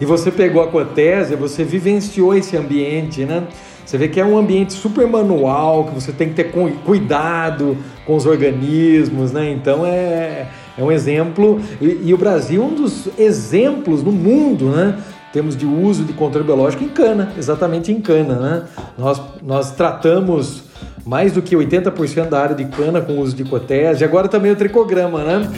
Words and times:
e 0.00 0.04
você 0.04 0.30
pegou 0.30 0.62
a 0.62 0.68
cotésia, 0.68 1.36
você 1.36 1.64
vivenciou 1.64 2.34
esse 2.34 2.56
ambiente, 2.56 3.24
né? 3.24 3.44
Você 3.84 3.98
vê 3.98 4.08
que 4.08 4.18
é 4.18 4.24
um 4.24 4.38
ambiente 4.38 4.72
super 4.72 5.06
manual, 5.06 5.84
que 5.84 5.94
você 5.94 6.10
tem 6.10 6.30
que 6.30 6.34
ter 6.34 6.50
cuidado 6.84 7.76
com 8.06 8.16
os 8.16 8.24
organismos, 8.24 9.30
né? 9.30 9.50
Então 9.50 9.84
é, 9.84 10.48
é 10.76 10.82
um 10.82 10.90
exemplo. 10.90 11.60
E, 11.80 12.00
e 12.04 12.14
o 12.14 12.16
Brasil 12.16 12.62
é 12.62 12.64
um 12.64 12.74
dos 12.74 13.08
exemplos 13.18 14.02
no 14.02 14.10
mundo, 14.10 14.70
né? 14.70 14.98
Temos 15.32 15.56
de 15.56 15.66
uso 15.66 16.04
de 16.04 16.12
controle 16.12 16.46
biológico 16.46 16.84
em 16.84 16.88
cana, 16.88 17.32
exatamente 17.36 17.92
em 17.92 18.00
cana, 18.00 18.34
né? 18.36 18.62
Nós, 18.96 19.20
nós 19.42 19.72
tratamos 19.72 20.64
mais 21.04 21.32
do 21.32 21.42
que 21.42 21.54
80% 21.54 22.28
da 22.28 22.40
área 22.40 22.56
de 22.56 22.64
cana 22.64 23.00
com 23.00 23.18
uso 23.18 23.36
de 23.36 23.44
cotésia, 23.44 24.06
agora 24.06 24.28
também 24.28 24.50
o 24.50 24.56
tricograma, 24.56 25.22
né? 25.22 25.50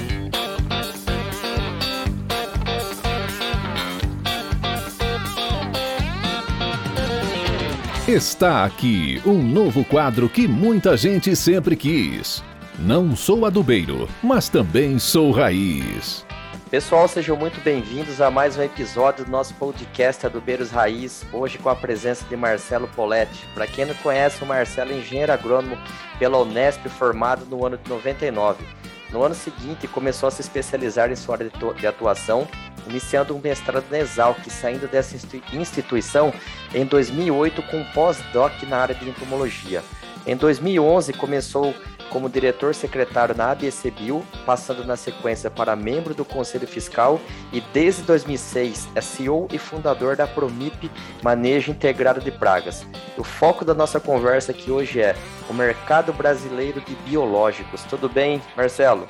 Está 8.17 8.65
aqui 8.65 9.21
um 9.27 9.43
novo 9.43 9.85
quadro 9.85 10.27
que 10.27 10.49
muita 10.49 10.97
gente 10.97 11.37
sempre 11.37 11.77
quis. 11.77 12.43
Não 12.79 13.15
sou 13.15 13.45
adubeiro, 13.45 14.09
mas 14.23 14.49
também 14.49 14.99
sou 14.99 15.31
raiz. 15.31 16.25
Pessoal, 16.71 17.07
sejam 17.09 17.37
muito 17.37 17.61
bem-vindos 17.61 18.23
a 18.23 18.31
mais 18.31 18.57
um 18.57 18.63
episódio 18.63 19.27
do 19.27 19.31
nosso 19.31 19.53
podcast 19.57 20.25
Adubeiros 20.25 20.71
Raiz, 20.71 21.27
hoje 21.31 21.59
com 21.59 21.69
a 21.69 21.77
presença 21.77 22.25
de 22.25 22.35
Marcelo 22.39 22.89
Poletti. 22.97 23.47
Para 23.53 23.67
quem 23.67 23.85
não 23.85 23.95
conhece, 23.97 24.43
o 24.43 24.47
Marcelo 24.47 24.93
é 24.93 24.97
engenheiro 24.97 25.35
agrônomo 25.35 25.77
pela 26.19 26.39
Unesp, 26.39 26.89
formado 26.89 27.45
no 27.45 27.67
ano 27.67 27.77
de 27.77 27.87
99. 27.87 28.65
No 29.11 29.23
ano 29.23 29.35
seguinte, 29.35 29.87
começou 29.87 30.29
a 30.29 30.33
se 30.33 30.41
especializar 30.41 31.13
em 31.13 31.17
sua 31.17 31.35
área 31.35 31.51
de 31.79 31.87
atuação 31.87 32.49
iniciando 32.89 33.35
um 33.35 33.41
mestrado 33.41 33.85
na 33.91 33.99
Exalc, 33.99 34.39
saindo 34.51 34.89
dessa 34.89 35.17
instituição 35.53 36.33
em 36.75 36.85
2008 36.85 37.63
com 37.63 37.85
pós-doc 37.93 38.53
na 38.69 38.79
área 38.79 38.95
de 38.95 39.09
entomologia. 39.09 39.83
Em 40.27 40.37
2011 40.37 41.13
começou 41.13 41.73
como 42.11 42.29
diretor 42.29 42.75
secretário 42.75 43.35
na 43.35 43.51
ABC 43.51 43.91
Bio, 43.91 44.25
passando 44.45 44.85
na 44.85 44.97
sequência 44.97 45.51
para 45.51 45.77
membro 45.77 46.15
do 46.15 46.25
Conselho 46.25 46.67
Fiscal 46.67 47.21
e 47.53 47.61
desde 47.61 48.03
2006 48.03 48.89
é 48.95 49.01
CEO 49.01 49.49
e 49.53 49.59
fundador 49.59 50.17
da 50.17 50.27
Promip 50.27 50.91
Manejo 51.23 51.71
Integrado 51.71 52.21
de 52.21 52.31
Pragas. 52.31 52.87
O 53.17 53.25
foco 53.25 53.65
da 53.65 53.75
nossa 53.75 54.01
conversa 54.01 54.53
aqui 54.53 54.71
hoje 54.71 55.01
é 55.01 55.15
o 55.49 55.55
mercado 55.55 56.13
brasileiro 56.13 56.81
de 56.81 56.95
biológicos. 56.97 57.83
Tudo 57.85 58.09
bem, 58.09 58.41
Marcelo? 58.57 59.07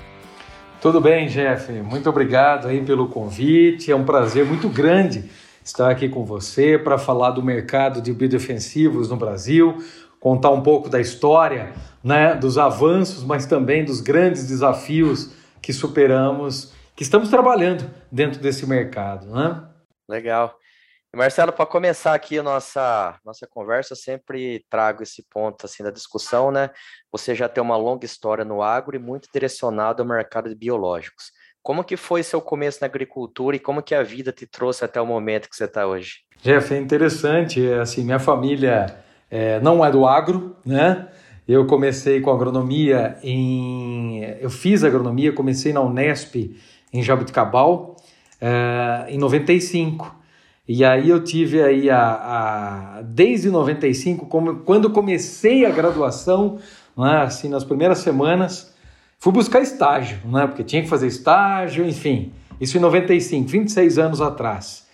Tudo 0.81 1.01
bem, 1.01 1.27
Jeff. 1.27 1.73
Muito 1.73 2.09
obrigado 2.09 2.69
aí 2.69 2.85
pelo 2.85 3.09
convite. 3.09 3.91
É 3.91 3.97
um 3.97 4.05
prazer 4.05 4.45
muito 4.45 4.69
grande 4.69 5.25
estar 5.65 5.91
aqui 5.91 6.09
com 6.09 6.25
você 6.25 6.79
para 6.79 6.99
falar 6.99 7.31
do 7.31 7.43
mercado 7.43 8.01
de 8.01 8.13
biodefensivos 8.13 9.09
no 9.09 9.17
Brasil, 9.17 9.79
contar 10.21 10.51
um 10.51 10.63
pouco 10.63 10.89
da 10.89 11.01
história, 11.01 11.73
né, 12.05 12.35
dos 12.35 12.57
avanços, 12.57 13.25
mas 13.25 13.47
também 13.47 13.85
dos 13.85 14.01
grandes 14.01 14.47
desafios 14.47 15.33
que 15.61 15.73
superamos, 15.73 16.73
que 16.95 17.03
estamos 17.03 17.31
trabalhando 17.31 17.91
dentro 18.13 18.41
desse 18.41 18.67
mercado, 18.67 19.27
né? 19.27 19.63
Legal. 20.09 20.57
Marcelo, 21.17 21.51
para 21.51 21.65
começar 21.65 22.13
aqui 22.13 22.39
a 22.39 22.43
nossa, 22.43 23.19
nossa 23.25 23.47
conversa, 23.47 23.95
eu 23.95 23.97
sempre 23.97 24.63
trago 24.69 25.03
esse 25.03 25.25
ponto 25.31 25.65
assim 25.65 25.83
da 25.83 25.91
discussão, 25.91 26.51
né? 26.51 26.69
Você 27.11 27.35
já 27.35 27.49
tem 27.49 27.63
uma 27.63 27.77
longa 27.77 28.05
história 28.05 28.45
no 28.45 28.63
agro 28.63 28.95
e 28.95 28.99
muito 28.99 29.27
direcionado 29.33 30.03
ao 30.03 30.09
mercado 30.09 30.51
de 30.51 30.55
biológicos. 30.55 31.33
Como 31.63 31.83
que 31.83 31.97
foi 31.97 32.23
seu 32.23 32.39
começo 32.39 32.79
na 32.83 32.87
agricultura 32.87 33.57
e 33.57 33.59
como 33.59 33.83
que 33.83 33.95
a 33.95 34.03
vida 34.03 34.31
te 34.31 34.47
trouxe 34.47 34.85
até 34.85 35.01
o 35.01 35.07
momento 35.07 35.49
que 35.49 35.57
você 35.57 35.65
está 35.65 35.87
hoje? 35.87 36.17
Jeff, 36.43 36.75
é 36.75 36.77
interessante, 36.77 37.67
é, 37.67 37.79
assim, 37.79 38.05
minha 38.05 38.19
família 38.19 38.95
é, 39.31 39.59
não 39.61 39.83
é 39.83 39.91
do 39.91 40.07
agro, 40.07 40.55
né? 40.67 41.09
Eu 41.49 41.67
comecei 41.67 42.21
com 42.21 42.31
agronomia 42.31 43.17
em... 43.23 44.23
Eu 44.39 44.51
fiz 44.51 44.85
agronomia, 44.85 45.33
comecei 45.33 45.73
na 45.73 45.81
Unesp 45.81 46.55
em 46.93 47.03
Jabuticabal 47.03 47.97
é, 48.39 49.07
em 49.09 49.17
95. 49.17 50.26
E 50.69 50.85
aí 50.85 51.09
eu 51.09 51.23
tive 51.23 51.63
aí 51.63 51.89
a, 51.89 52.99
a 52.99 53.03
desde 53.03 53.51
95, 53.51 54.27
como, 54.27 54.57
quando 54.57 54.91
comecei 54.91 55.65
a 55.65 55.71
graduação, 55.71 56.59
né, 56.97 57.23
assim, 57.23 57.49
nas 57.49 57.63
primeiras 57.63 57.99
semanas, 57.99 58.75
fui 59.19 59.33
buscar 59.33 59.61
estágio, 59.61 60.19
né, 60.25 60.47
porque 60.47 60.65
tinha 60.65 60.83
que 60.83 60.89
fazer 60.89 61.07
estágio, 61.07 61.87
enfim, 61.87 62.33
isso 62.61 62.77
em 62.77 62.81
95, 62.81 63.49
26 63.49 63.99
anos 63.99 64.21
atrás. 64.21 64.87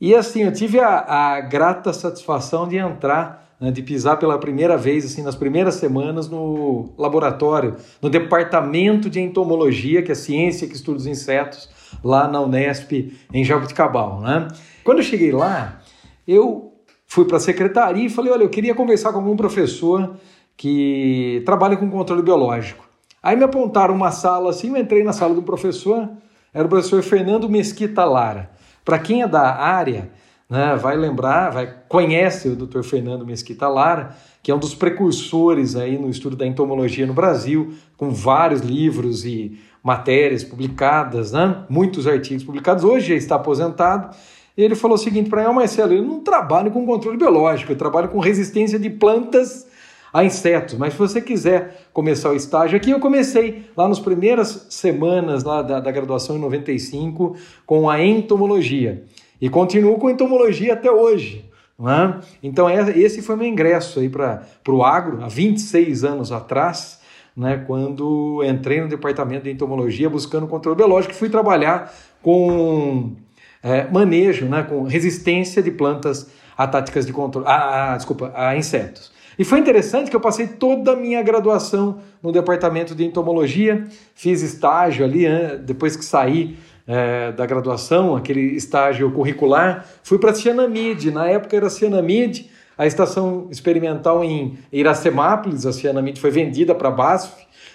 E 0.00 0.14
assim, 0.14 0.42
eu 0.42 0.52
tive 0.52 0.80
a, 0.80 0.98
a 0.98 1.40
grata 1.40 1.92
satisfação 1.92 2.68
de 2.68 2.76
entrar 2.76 3.44
né, 3.60 3.70
de 3.70 3.82
pisar 3.82 4.18
pela 4.18 4.38
primeira 4.38 4.76
vez, 4.76 5.04
assim, 5.06 5.22
nas 5.22 5.34
primeiras 5.34 5.76
semanas 5.76 6.28
no 6.28 6.92
laboratório, 6.98 7.76
no 8.02 8.10
departamento 8.10 9.08
de 9.08 9.20
entomologia, 9.20 10.02
que 10.02 10.10
é 10.10 10.12
a 10.12 10.16
ciência 10.16 10.68
que 10.68 10.74
estuda 10.74 10.98
os 10.98 11.06
insetos, 11.06 11.70
lá 12.02 12.28
na 12.28 12.40
Unesp, 12.40 13.12
em 13.32 13.44
Jabuticabal. 13.44 14.20
Né? 14.20 14.48
Quando 14.84 14.98
eu 14.98 15.04
cheguei 15.04 15.32
lá, 15.32 15.80
eu 16.28 16.72
fui 17.06 17.24
para 17.24 17.38
a 17.38 17.40
secretaria 17.40 18.06
e 18.06 18.10
falei: 18.10 18.32
olha, 18.32 18.42
eu 18.42 18.50
queria 18.50 18.74
conversar 18.74 19.12
com 19.12 19.18
algum 19.18 19.36
professor 19.36 20.16
que 20.56 21.42
trabalha 21.44 21.76
com 21.76 21.90
controle 21.90 22.22
biológico. 22.22 22.84
Aí 23.22 23.36
me 23.36 23.44
apontaram 23.44 23.94
uma 23.94 24.10
sala 24.10 24.50
assim, 24.50 24.68
eu 24.68 24.76
entrei 24.76 25.02
na 25.02 25.12
sala 25.12 25.34
do 25.34 25.42
professor, 25.42 26.10
era 26.52 26.66
o 26.66 26.68
professor 26.68 27.02
Fernando 27.02 27.48
Mesquita 27.48 28.04
Lara. 28.04 28.50
Para 28.84 28.98
quem 28.98 29.22
é 29.22 29.26
da 29.26 29.56
área, 29.56 30.10
né, 30.48 30.76
vai 30.76 30.94
lembrar, 30.94 31.50
vai, 31.50 31.74
conhece 31.88 32.48
o 32.48 32.54
Dr. 32.54 32.82
Fernando 32.82 33.24
Mesquita 33.24 33.66
Lara, 33.66 34.14
que 34.42 34.50
é 34.50 34.54
um 34.54 34.58
dos 34.58 34.74
precursores 34.74 35.74
aí 35.74 35.96
no 35.96 36.10
estudo 36.10 36.36
da 36.36 36.46
entomologia 36.46 37.06
no 37.06 37.14
Brasil, 37.14 37.72
com 37.96 38.10
vários 38.10 38.60
livros 38.60 39.24
e 39.24 39.58
matérias 39.82 40.44
publicadas, 40.44 41.32
né? 41.32 41.64
muitos 41.68 42.06
artigos 42.06 42.44
publicados, 42.44 42.84
hoje 42.84 43.08
já 43.08 43.14
está 43.14 43.36
aposentado. 43.36 44.14
Ele 44.56 44.74
falou 44.74 44.94
o 44.94 44.98
seguinte 44.98 45.28
para 45.28 45.48
mim, 45.48 45.54
Marcelo, 45.54 45.92
eu 45.92 46.02
não 46.02 46.20
trabalho 46.20 46.70
com 46.70 46.86
controle 46.86 47.16
biológico, 47.16 47.72
eu 47.72 47.76
trabalho 47.76 48.08
com 48.08 48.20
resistência 48.20 48.78
de 48.78 48.88
plantas 48.88 49.66
a 50.12 50.24
insetos. 50.24 50.74
Mas 50.74 50.92
se 50.92 50.98
você 50.98 51.20
quiser 51.20 51.88
começar 51.92 52.30
o 52.30 52.36
estágio 52.36 52.76
aqui, 52.76 52.92
eu 52.92 53.00
comecei 53.00 53.66
lá 53.76 53.88
nas 53.88 53.98
primeiras 53.98 54.68
semanas 54.70 55.42
lá 55.42 55.60
da, 55.60 55.80
da 55.80 55.90
graduação 55.90 56.36
em 56.36 56.38
95 56.38 57.36
com 57.66 57.90
a 57.90 58.00
entomologia 58.00 59.04
e 59.40 59.48
continuo 59.48 59.98
com 59.98 60.08
entomologia 60.08 60.74
até 60.74 60.90
hoje. 60.90 61.44
É? 61.80 62.20
Então 62.40 62.68
é, 62.68 62.96
esse 62.96 63.20
foi 63.20 63.34
meu 63.34 63.48
ingresso 63.48 63.98
aí 63.98 64.08
para 64.08 64.46
o 64.68 64.84
agro 64.84 65.24
há 65.24 65.26
26 65.26 66.04
anos 66.04 66.30
atrás 66.30 67.00
né, 67.36 67.64
quando 67.66 68.42
entrei 68.44 68.80
no 68.80 68.88
departamento 68.88 69.44
de 69.44 69.50
entomologia 69.50 70.08
buscando 70.08 70.46
controle 70.46 70.76
biológico, 70.76 71.14
fui 71.14 71.28
trabalhar 71.28 71.92
com 72.22 73.16
é, 73.64 73.90
manejo, 73.90 74.44
né, 74.44 74.62
com 74.62 74.82
resistência 74.82 75.62
de 75.62 75.70
plantas 75.70 76.28
a 76.56 76.66
táticas 76.66 77.06
de 77.06 77.12
controle, 77.12 77.48
a, 77.48 77.94
a, 77.94 77.96
desculpa, 77.96 78.30
a 78.36 78.54
insetos. 78.54 79.10
E 79.38 79.44
foi 79.44 79.58
interessante 79.58 80.10
que 80.10 80.14
eu 80.14 80.20
passei 80.20 80.46
toda 80.46 80.92
a 80.92 80.96
minha 80.96 81.20
graduação 81.22 81.98
no 82.22 82.30
departamento 82.30 82.94
de 82.94 83.04
entomologia, 83.04 83.84
fiz 84.14 84.42
estágio 84.42 85.04
ali, 85.04 85.24
depois 85.64 85.96
que 85.96 86.04
saí 86.04 86.56
é, 86.86 87.32
da 87.32 87.44
graduação, 87.46 88.14
aquele 88.14 88.54
estágio 88.54 89.10
curricular, 89.10 89.84
fui 90.04 90.18
para 90.18 90.30
a 90.30 90.34
Cianamide, 90.34 91.10
na 91.10 91.26
época 91.26 91.56
era 91.56 91.70
Cianamide, 91.70 92.50
a 92.76 92.86
estação 92.86 93.48
experimental 93.50 94.22
em 94.22 94.58
Iracemápolis, 94.70 95.64
a 95.64 95.72
Cianamide 95.72 96.20
foi 96.20 96.30
vendida 96.30 96.74
para 96.74 96.88
a 96.88 96.92
BASF, 96.92 97.32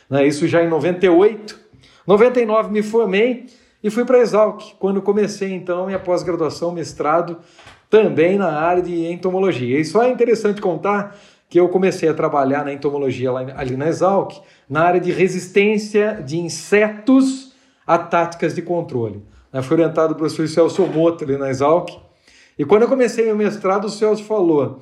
né, 0.10 0.26
isso 0.26 0.48
já 0.48 0.64
em 0.64 0.70
98. 0.70 1.60
99 2.08 2.72
me 2.72 2.82
formei 2.82 3.48
e 3.84 3.90
fui 3.90 4.04
para 4.04 4.18
a 4.18 4.22
Exalc, 4.22 4.76
quando 4.78 5.02
comecei 5.02 5.54
então 5.54 5.86
minha 5.86 6.00
pós-graduação, 6.00 6.72
mestrado, 6.72 7.38
também 7.90 8.38
na 8.38 8.60
área 8.60 8.84
de 8.84 9.06
entomologia. 9.08 9.80
E 9.80 9.86
só 9.86 10.04
é 10.04 10.10
interessante 10.10 10.62
contar 10.62 11.16
que 11.50 11.60
eu 11.60 11.68
comecei 11.70 12.08
a 12.08 12.14
trabalhar 12.14 12.64
na 12.64 12.72
entomologia 12.72 13.32
ali 13.32 13.76
na 13.76 13.88
Exalc, 13.88 14.34
na 14.70 14.84
área 14.84 15.00
de 15.00 15.12
resistência 15.12 16.22
de 16.24 16.38
insetos 16.38 17.54
a 17.88 17.98
táticas 17.98 18.54
de 18.54 18.62
controle. 18.62 19.24
Eu 19.52 19.64
fui 19.64 19.76
orientado 19.76 20.14
pelo 20.14 20.30
professor 20.30 20.48
Celso 20.48 20.86
Moto 20.86 21.24
ali 21.24 21.38
na 21.38 21.50
Exalc, 21.50 21.90
e 22.58 22.66
quando 22.66 22.84
eu 22.84 22.90
comecei 22.90 23.26
meu 23.26 23.38
mestrado, 23.38 23.86
o 23.86 23.90
Celso 23.90 24.24
falou: 24.26 24.82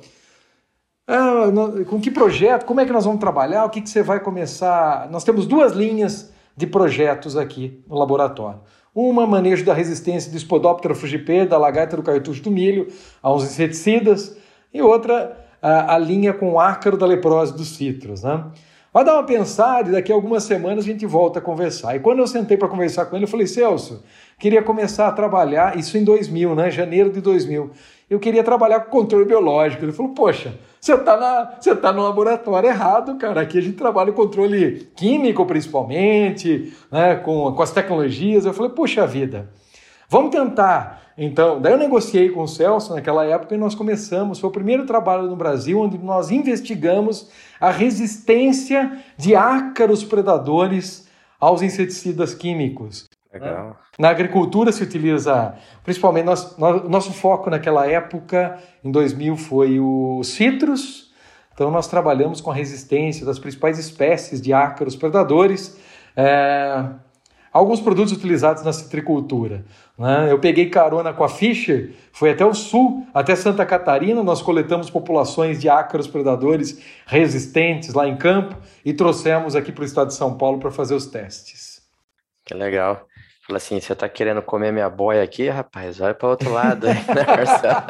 ah, 1.06 1.44
com 1.88 1.98
que 2.00 2.10
projeto, 2.10 2.66
como 2.66 2.80
é 2.80 2.84
que 2.84 2.92
nós 2.92 3.04
vamos 3.06 3.20
trabalhar, 3.20 3.64
o 3.64 3.70
que, 3.70 3.80
que 3.80 3.88
você 3.88 4.02
vai 4.02 4.20
começar. 4.20 5.08
Nós 5.10 5.24
temos 5.24 5.46
duas 5.46 5.72
linhas 5.72 6.30
de 6.54 6.66
projetos 6.66 7.36
aqui 7.36 7.82
no 7.88 7.96
laboratório. 7.96 8.60
Uma, 8.94 9.26
manejo 9.26 9.64
da 9.64 9.74
resistência 9.74 10.30
do 10.30 10.38
Spodoptera 10.38 10.94
frugipae, 10.94 11.46
da 11.46 11.58
lagarta 11.58 11.96
do 11.96 12.02
cartucho 12.02 12.42
do 12.42 12.50
milho, 12.50 12.88
a 13.22 13.32
uns 13.32 13.44
inseticidas, 13.44 14.36
e 14.72 14.82
outra, 14.82 15.38
a, 15.62 15.94
a 15.94 15.98
linha 15.98 16.32
com 16.32 16.58
ácaro 16.58 16.96
da 16.96 17.06
leprose 17.06 17.56
dos 17.56 17.76
citros. 17.76 18.22
Né? 18.22 18.44
Vai 18.92 19.04
dar 19.04 19.14
uma 19.14 19.24
pensada 19.24 19.90
e 19.90 19.92
daqui 19.92 20.10
a 20.10 20.14
algumas 20.14 20.44
semanas 20.44 20.84
a 20.84 20.86
gente 20.86 21.04
volta 21.04 21.38
a 21.38 21.42
conversar. 21.42 21.94
E 21.94 22.00
quando 22.00 22.20
eu 22.20 22.26
sentei 22.26 22.56
para 22.56 22.68
conversar 22.68 23.06
com 23.06 23.16
ele, 23.16 23.24
eu 23.24 23.28
falei, 23.28 23.46
Celso, 23.46 24.02
queria 24.38 24.62
começar 24.62 25.08
a 25.08 25.12
trabalhar, 25.12 25.76
isso 25.76 25.98
em 25.98 26.04
2000, 26.04 26.54
né? 26.54 26.70
Janeiro 26.70 27.10
de 27.10 27.20
2000. 27.20 27.70
Eu 28.08 28.18
queria 28.18 28.42
trabalhar 28.42 28.80
com 28.80 28.90
controle 28.90 29.26
biológico. 29.26 29.84
Ele 29.84 29.92
falou, 29.92 30.14
poxa, 30.14 30.54
você 30.80 30.94
está 30.94 31.58
você 31.60 31.76
tá 31.76 31.92
no 31.92 32.02
laboratório 32.02 32.70
errado, 32.70 33.16
cara. 33.18 33.42
Aqui 33.42 33.58
a 33.58 33.60
gente 33.60 33.76
trabalha 33.76 34.10
controle 34.12 34.88
químico, 34.96 35.44
principalmente, 35.44 36.72
né? 36.90 37.16
com, 37.16 37.52
com 37.52 37.62
as 37.62 37.70
tecnologias. 37.70 38.46
Eu 38.46 38.54
falei, 38.54 38.72
poxa 38.72 39.06
vida, 39.06 39.50
vamos 40.08 40.30
tentar. 40.30 41.07
Então, 41.20 41.60
daí 41.60 41.72
eu 41.72 41.78
negociei 41.78 42.30
com 42.30 42.42
o 42.42 42.46
Celso 42.46 42.94
naquela 42.94 43.24
época 43.24 43.52
e 43.52 43.58
nós 43.58 43.74
começamos. 43.74 44.38
Foi 44.38 44.48
o 44.48 44.52
primeiro 44.52 44.86
trabalho 44.86 45.24
no 45.24 45.34
Brasil 45.34 45.80
onde 45.80 45.98
nós 45.98 46.30
investigamos 46.30 47.28
a 47.60 47.72
resistência 47.72 48.96
de 49.16 49.34
ácaros 49.34 50.04
predadores 50.04 51.08
aos 51.40 51.60
inseticidas 51.60 52.34
químicos. 52.34 53.06
Legal. 53.32 53.76
Na 53.98 54.10
agricultura 54.10 54.70
se 54.70 54.80
utiliza, 54.80 55.56
principalmente, 55.82 56.24
nosso, 56.24 56.60
nosso 56.88 57.12
foco 57.12 57.50
naquela 57.50 57.84
época, 57.84 58.56
em 58.84 58.90
2000, 58.92 59.36
foi 59.36 59.80
o 59.80 60.22
citros. 60.22 61.12
Então, 61.52 61.68
nós 61.68 61.88
trabalhamos 61.88 62.40
com 62.40 62.52
a 62.52 62.54
resistência 62.54 63.26
das 63.26 63.40
principais 63.40 63.76
espécies 63.76 64.40
de 64.40 64.52
ácaros 64.52 64.94
predadores. 64.94 65.76
É, 66.16 66.84
alguns 67.52 67.80
produtos 67.80 68.12
utilizados 68.12 68.62
na 68.62 68.72
citricultura. 68.72 69.64
Né? 69.98 70.30
Eu 70.30 70.38
peguei 70.38 70.68
carona 70.68 71.12
com 71.12 71.24
a 71.24 71.28
Fischer, 71.28 71.92
fui 72.12 72.30
até 72.30 72.44
o 72.44 72.54
sul, 72.54 73.06
até 73.12 73.34
Santa 73.34 73.66
Catarina, 73.66 74.22
nós 74.22 74.40
coletamos 74.42 74.90
populações 74.90 75.60
de 75.60 75.68
ácaros 75.68 76.06
predadores 76.06 76.82
resistentes 77.06 77.94
lá 77.94 78.06
em 78.06 78.16
campo 78.16 78.56
e 78.84 78.92
trouxemos 78.92 79.56
aqui 79.56 79.72
para 79.72 79.82
o 79.82 79.86
estado 79.86 80.08
de 80.08 80.14
São 80.14 80.36
Paulo 80.36 80.58
para 80.58 80.70
fazer 80.70 80.94
os 80.94 81.06
testes. 81.06 81.82
Que 82.44 82.54
legal. 82.54 83.06
Fala 83.46 83.56
assim, 83.56 83.80
você 83.80 83.94
tá 83.94 84.08
querendo 84.08 84.42
comer 84.42 84.72
minha 84.72 84.90
boia 84.90 85.22
aqui, 85.22 85.48
rapaz? 85.48 85.96
Vai 85.98 86.12
para 86.12 86.28
outro 86.28 86.52
lado, 86.52 86.86
né, 86.86 87.02
Marcelo? 87.26 87.82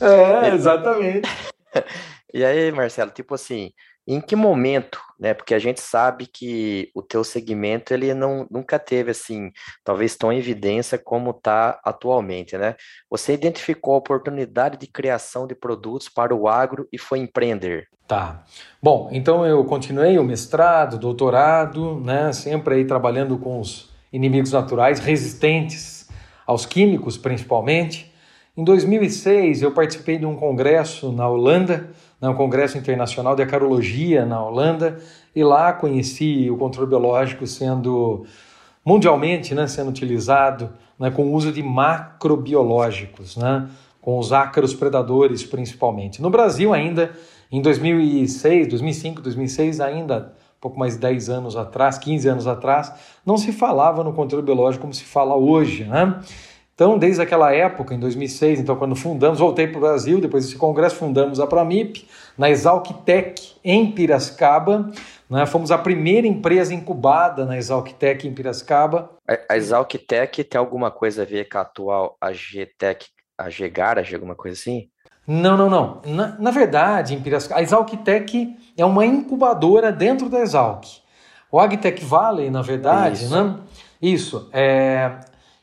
é, 0.00 0.54
exatamente. 0.54 1.28
E 2.34 2.44
aí, 2.44 2.70
Marcelo, 2.70 3.10
tipo 3.12 3.34
assim, 3.34 3.72
em 4.06 4.20
que 4.20 4.36
momento, 4.36 5.00
né? 5.18 5.34
Porque 5.34 5.52
a 5.52 5.58
gente 5.58 5.80
sabe 5.80 6.26
que 6.26 6.90
o 6.94 7.02
teu 7.02 7.24
segmento 7.24 7.92
ele 7.92 8.14
não, 8.14 8.46
nunca 8.50 8.78
teve 8.78 9.10
assim, 9.10 9.50
talvez 9.82 10.14
tão 10.14 10.32
em 10.32 10.38
evidência 10.38 10.96
como 10.96 11.30
está 11.30 11.80
atualmente, 11.84 12.56
né? 12.56 12.76
Você 13.10 13.34
identificou 13.34 13.94
a 13.94 13.98
oportunidade 13.98 14.78
de 14.78 14.86
criação 14.86 15.46
de 15.46 15.54
produtos 15.54 16.08
para 16.08 16.34
o 16.34 16.46
agro 16.46 16.86
e 16.92 16.98
foi 16.98 17.18
empreender. 17.18 17.88
Tá. 18.06 18.44
Bom, 18.80 19.08
então 19.10 19.44
eu 19.44 19.64
continuei 19.64 20.16
o 20.18 20.24
mestrado, 20.24 20.98
doutorado, 20.98 22.00
né? 22.00 22.32
Sempre 22.32 22.76
aí 22.76 22.84
trabalhando 22.84 23.36
com 23.36 23.58
os 23.58 23.90
inimigos 24.12 24.52
naturais 24.52 25.00
resistentes 25.00 26.08
aos 26.46 26.64
químicos, 26.64 27.18
principalmente. 27.18 28.14
Em 28.56 28.62
2006 28.62 29.62
eu 29.62 29.72
participei 29.72 30.16
de 30.18 30.24
um 30.24 30.36
congresso 30.36 31.10
na 31.10 31.28
Holanda 31.28 31.90
no 32.20 32.34
Congresso 32.34 32.78
Internacional 32.78 33.36
de 33.36 33.42
Acarologia 33.42 34.24
na 34.24 34.42
Holanda, 34.42 34.98
e 35.34 35.44
lá 35.44 35.72
conheci 35.72 36.50
o 36.50 36.56
controle 36.56 36.88
biológico 36.88 37.46
sendo 37.46 38.24
mundialmente 38.84 39.54
né, 39.54 39.66
sendo 39.66 39.90
utilizado 39.90 40.70
né, 40.98 41.10
com 41.10 41.24
o 41.24 41.32
uso 41.32 41.50
de 41.52 41.62
macrobiológicos, 41.62 43.36
né, 43.36 43.68
com 44.00 44.18
os 44.18 44.32
ácaros 44.32 44.72
predadores 44.72 45.42
principalmente. 45.42 46.22
No 46.22 46.30
Brasil 46.30 46.72
ainda, 46.72 47.10
em 47.50 47.60
2006, 47.60 48.68
2005, 48.68 49.20
2006 49.20 49.80
ainda, 49.80 50.32
pouco 50.60 50.78
mais 50.78 50.94
de 50.94 51.00
10 51.00 51.28
anos 51.28 51.56
atrás, 51.56 51.98
15 51.98 52.28
anos 52.28 52.46
atrás, 52.46 52.92
não 53.24 53.36
se 53.36 53.52
falava 53.52 54.04
no 54.04 54.12
controle 54.12 54.44
biológico 54.44 54.82
como 54.82 54.94
se 54.94 55.04
fala 55.04 55.36
hoje, 55.36 55.84
né? 55.84 56.20
Então, 56.76 56.98
desde 56.98 57.22
aquela 57.22 57.54
época, 57.54 57.94
em 57.94 57.98
2006, 57.98 58.60
então 58.60 58.76
quando 58.76 58.94
fundamos, 58.94 59.38
voltei 59.38 59.66
para 59.66 59.78
o 59.78 59.80
Brasil, 59.80 60.20
depois 60.20 60.44
desse 60.44 60.58
congresso, 60.58 60.96
fundamos 60.96 61.40
a 61.40 61.46
Pramip, 61.46 62.06
na 62.36 62.50
Exalctec, 62.50 63.54
em 63.64 63.90
Piracicaba. 63.90 64.90
Né? 65.28 65.46
Fomos 65.46 65.70
a 65.70 65.78
primeira 65.78 66.26
empresa 66.26 66.74
incubada 66.74 67.46
na 67.46 67.56
Exalctec, 67.56 68.28
em 68.28 68.34
Piracicaba. 68.34 69.10
A, 69.48 69.56
Exalctec 69.56 70.44
tem 70.44 70.58
alguma 70.58 70.90
coisa 70.90 71.22
a 71.22 71.24
ver 71.24 71.48
com 71.48 71.56
a 71.56 71.62
atual 71.62 72.14
AGTEC, 72.20 73.06
a 73.38 73.48
Gegarage, 73.48 74.14
alguma 74.14 74.34
coisa 74.34 74.60
assim? 74.60 74.90
Não, 75.26 75.56
não, 75.56 75.70
não. 75.70 76.02
Na, 76.04 76.36
na 76.38 76.50
verdade, 76.50 77.14
em 77.14 77.22
Piracicaba, 77.22 77.58
a 77.58 77.62
Exalctec 77.62 78.54
é 78.76 78.84
uma 78.84 79.06
incubadora 79.06 79.90
dentro 79.90 80.28
da 80.28 80.40
Exalc. 80.40 80.84
O 81.50 81.58
Agtech 81.58 82.04
Valley, 82.04 82.50
na 82.50 82.60
verdade, 82.60 83.24
Isso. 83.24 83.34
né? 83.34 83.56
Isso. 84.02 84.50
É, 84.52 85.20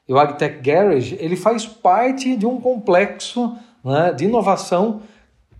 e 0.08 0.14
o 0.14 0.20
AgTech 0.20 0.60
Garage 0.60 1.18
ele 1.20 1.36
faz 1.36 1.66
parte 1.66 2.36
de 2.36 2.46
um 2.46 2.60
complexo 2.60 3.56
né, 3.84 4.12
de 4.14 4.26
inovação 4.26 5.02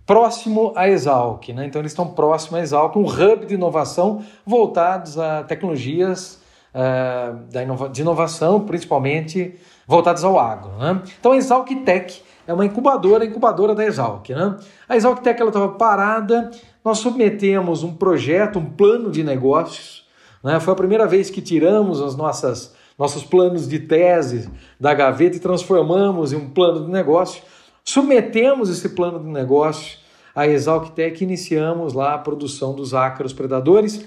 próximo 0.06 0.72
à 0.76 0.88
Exalc. 0.88 1.48
Né? 1.48 1.66
Então, 1.66 1.80
eles 1.80 1.92
estão 1.92 2.08
próximos 2.08 2.60
à 2.60 2.62
Exalc, 2.62 2.96
um 2.96 3.06
hub 3.06 3.46
de 3.46 3.54
inovação 3.54 4.22
voltados 4.44 5.18
a 5.18 5.42
tecnologias 5.44 6.42
uh, 6.74 7.88
de 7.90 8.02
inovação, 8.02 8.60
principalmente 8.60 9.54
voltadas 9.86 10.24
ao 10.24 10.38
agro. 10.38 10.72
Né? 10.78 11.02
Então, 11.18 11.32
a 11.32 11.36
Exalc 11.36 11.68
Tech 11.84 12.22
é 12.46 12.52
uma 12.52 12.66
incubadora, 12.66 13.24
incubadora 13.24 13.74
da 13.74 13.84
Exalc. 13.84 14.28
Né? 14.28 14.56
A 14.88 14.96
Exalc 14.96 15.22
Tech 15.22 15.42
estava 15.42 15.68
parada, 15.70 16.50
nós 16.84 16.98
submetemos 16.98 17.82
um 17.82 17.94
projeto, 17.94 18.58
um 18.58 18.66
plano 18.66 19.10
de 19.10 19.24
negócios. 19.24 20.04
Né? 20.42 20.60
Foi 20.60 20.74
a 20.74 20.76
primeira 20.76 21.06
vez 21.06 21.30
que 21.30 21.40
tiramos 21.40 22.02
as 22.02 22.14
nossas 22.14 22.74
nossos 22.98 23.24
planos 23.24 23.68
de 23.68 23.78
tese 23.78 24.48
da 24.78 24.94
gaveta 24.94 25.36
e 25.36 25.40
transformamos 25.40 26.32
em 26.32 26.36
um 26.36 26.50
plano 26.50 26.86
de 26.86 26.90
negócio. 26.90 27.42
Submetemos 27.84 28.70
esse 28.70 28.90
plano 28.90 29.18
de 29.18 29.28
negócio 29.28 29.98
à 30.34 30.46
Exalctec 30.46 31.20
e 31.20 31.24
iniciamos 31.24 31.92
lá 31.92 32.14
a 32.14 32.18
produção 32.18 32.74
dos 32.74 32.94
ácaros 32.94 33.32
predadores. 33.32 34.04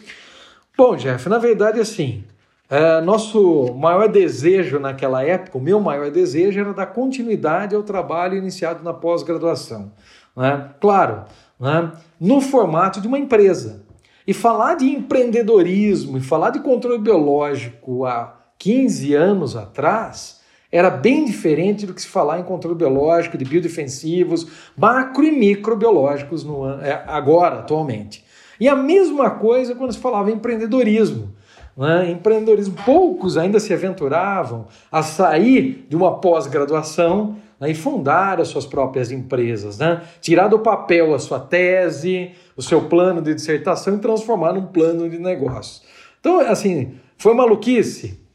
Bom, 0.78 0.96
Jeff, 0.96 1.28
na 1.30 1.38
verdade, 1.38 1.80
assim, 1.80 2.24
é, 2.70 3.00
nosso 3.02 3.74
maior 3.76 4.10
desejo 4.10 4.80
naquela 4.80 5.24
época, 5.24 5.58
o 5.58 5.62
meu 5.62 5.80
maior 5.80 6.12
desejo 6.12 6.60
era 6.60 6.74
dar 6.74 6.88
continuidade 6.88 7.76
ao 7.76 7.84
trabalho 7.84 8.38
iniciado 8.38 8.84
na 8.84 8.94
pós-graduação. 8.94 9.92
Né? 10.36 10.70
Claro, 10.80 11.24
né? 11.60 11.92
no 12.20 12.42
formato 12.42 13.00
de 13.00 13.08
uma 13.08 13.18
empresa. 13.18 13.86
E 14.26 14.34
falar 14.34 14.76
de 14.76 14.86
empreendedorismo 14.86 16.18
e 16.18 16.22
falar 16.22 16.50
de 16.50 16.60
controle 16.60 16.98
biológico, 16.98 18.06
a 18.06 18.37
15 18.58 19.14
anos 19.14 19.56
atrás, 19.56 20.38
era 20.72 20.90
bem 20.90 21.24
diferente 21.26 21.86
do 21.86 21.94
que 21.94 22.02
se 22.02 22.08
falar 22.08 22.40
em 22.40 22.44
controle 22.44 22.78
biológico, 22.78 23.38
de 23.38 23.46
biodefensivos, 23.46 24.48
macro 24.76 25.24
e 25.24 25.32
microbiológicos 25.32 26.44
no, 26.44 26.70
é, 26.82 27.04
agora, 27.08 27.60
atualmente. 27.60 28.24
E 28.60 28.68
a 28.68 28.76
mesma 28.76 29.30
coisa 29.30 29.76
quando 29.76 29.94
se 29.94 30.00
falava 30.00 30.30
em 30.30 30.36
empreendedorismo. 30.36 31.34
Né? 31.76 32.12
Empreendedorismo, 32.12 32.76
poucos 32.84 33.38
ainda 33.38 33.60
se 33.60 33.72
aventuravam 33.72 34.66
a 34.92 35.04
sair 35.04 35.86
de 35.88 35.96
uma 35.96 36.20
pós-graduação 36.20 37.38
né, 37.60 37.70
e 37.70 37.76
fundar 37.76 38.42
as 38.42 38.48
suas 38.48 38.66
próprias 38.66 39.12
empresas, 39.12 39.78
né? 39.78 40.02
tirar 40.20 40.48
do 40.48 40.60
papel 40.60 41.14
a 41.14 41.20
sua 41.20 41.40
tese, 41.40 42.32
o 42.56 42.62
seu 42.62 42.82
plano 42.82 43.22
de 43.22 43.34
dissertação 43.34 43.96
e 43.96 44.00
transformar 44.00 44.54
num 44.54 44.66
plano 44.66 45.08
de 45.08 45.20
negócio. 45.20 45.84
Então, 46.20 46.40
assim, 46.40 46.96
foi 47.16 47.34
maluquice? 47.36 48.27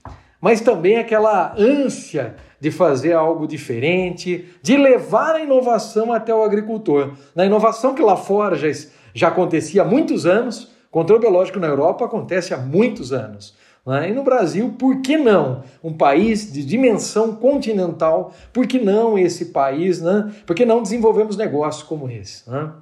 Mas 0.43 0.61
também 0.61 0.99
aquela 0.99 1.55
ânsia 1.57 2.35
de 2.61 2.73
fazer 2.73 3.13
algo 3.13 3.47
diferente, 3.47 4.49
de 4.61 4.77
levar 4.77 5.37
a 5.37 5.41
inovação 5.41 6.13
até 6.13 6.35
o 6.35 6.43
agricultor. 6.43 7.13
Na 7.33 7.47
inovação 7.47 7.95
que 7.95 8.03
lá 8.03 8.17
fora 8.17 8.57
já, 8.57 8.67
já 9.15 9.29
acontecia 9.29 9.83
há 9.83 9.85
muitos 9.85 10.27
anos, 10.27 10.73
controle 10.91 11.21
biológico 11.21 11.61
na 11.61 11.69
Europa 11.69 12.05
acontece 12.05 12.53
há 12.53 12.59
muitos 12.59 13.13
anos. 13.13 13.57
Né? 13.87 14.11
E 14.11 14.13
no 14.13 14.25
Brasil, 14.25 14.75
por 14.77 15.01
que 15.01 15.17
não? 15.17 15.63
Um 15.83 15.97
país 15.97 16.53
de 16.53 16.65
dimensão 16.65 17.37
continental, 17.37 18.33
por 18.53 18.67
que 18.67 18.81
não 18.81 19.17
esse 19.17 19.47
país? 19.47 20.03
Né? 20.03 20.33
Por 20.45 20.57
que 20.57 20.65
não 20.65 20.83
desenvolvemos 20.83 21.37
negócios 21.37 21.85
como 21.85 22.11
esse? 22.11 22.49
Né? 22.51 22.73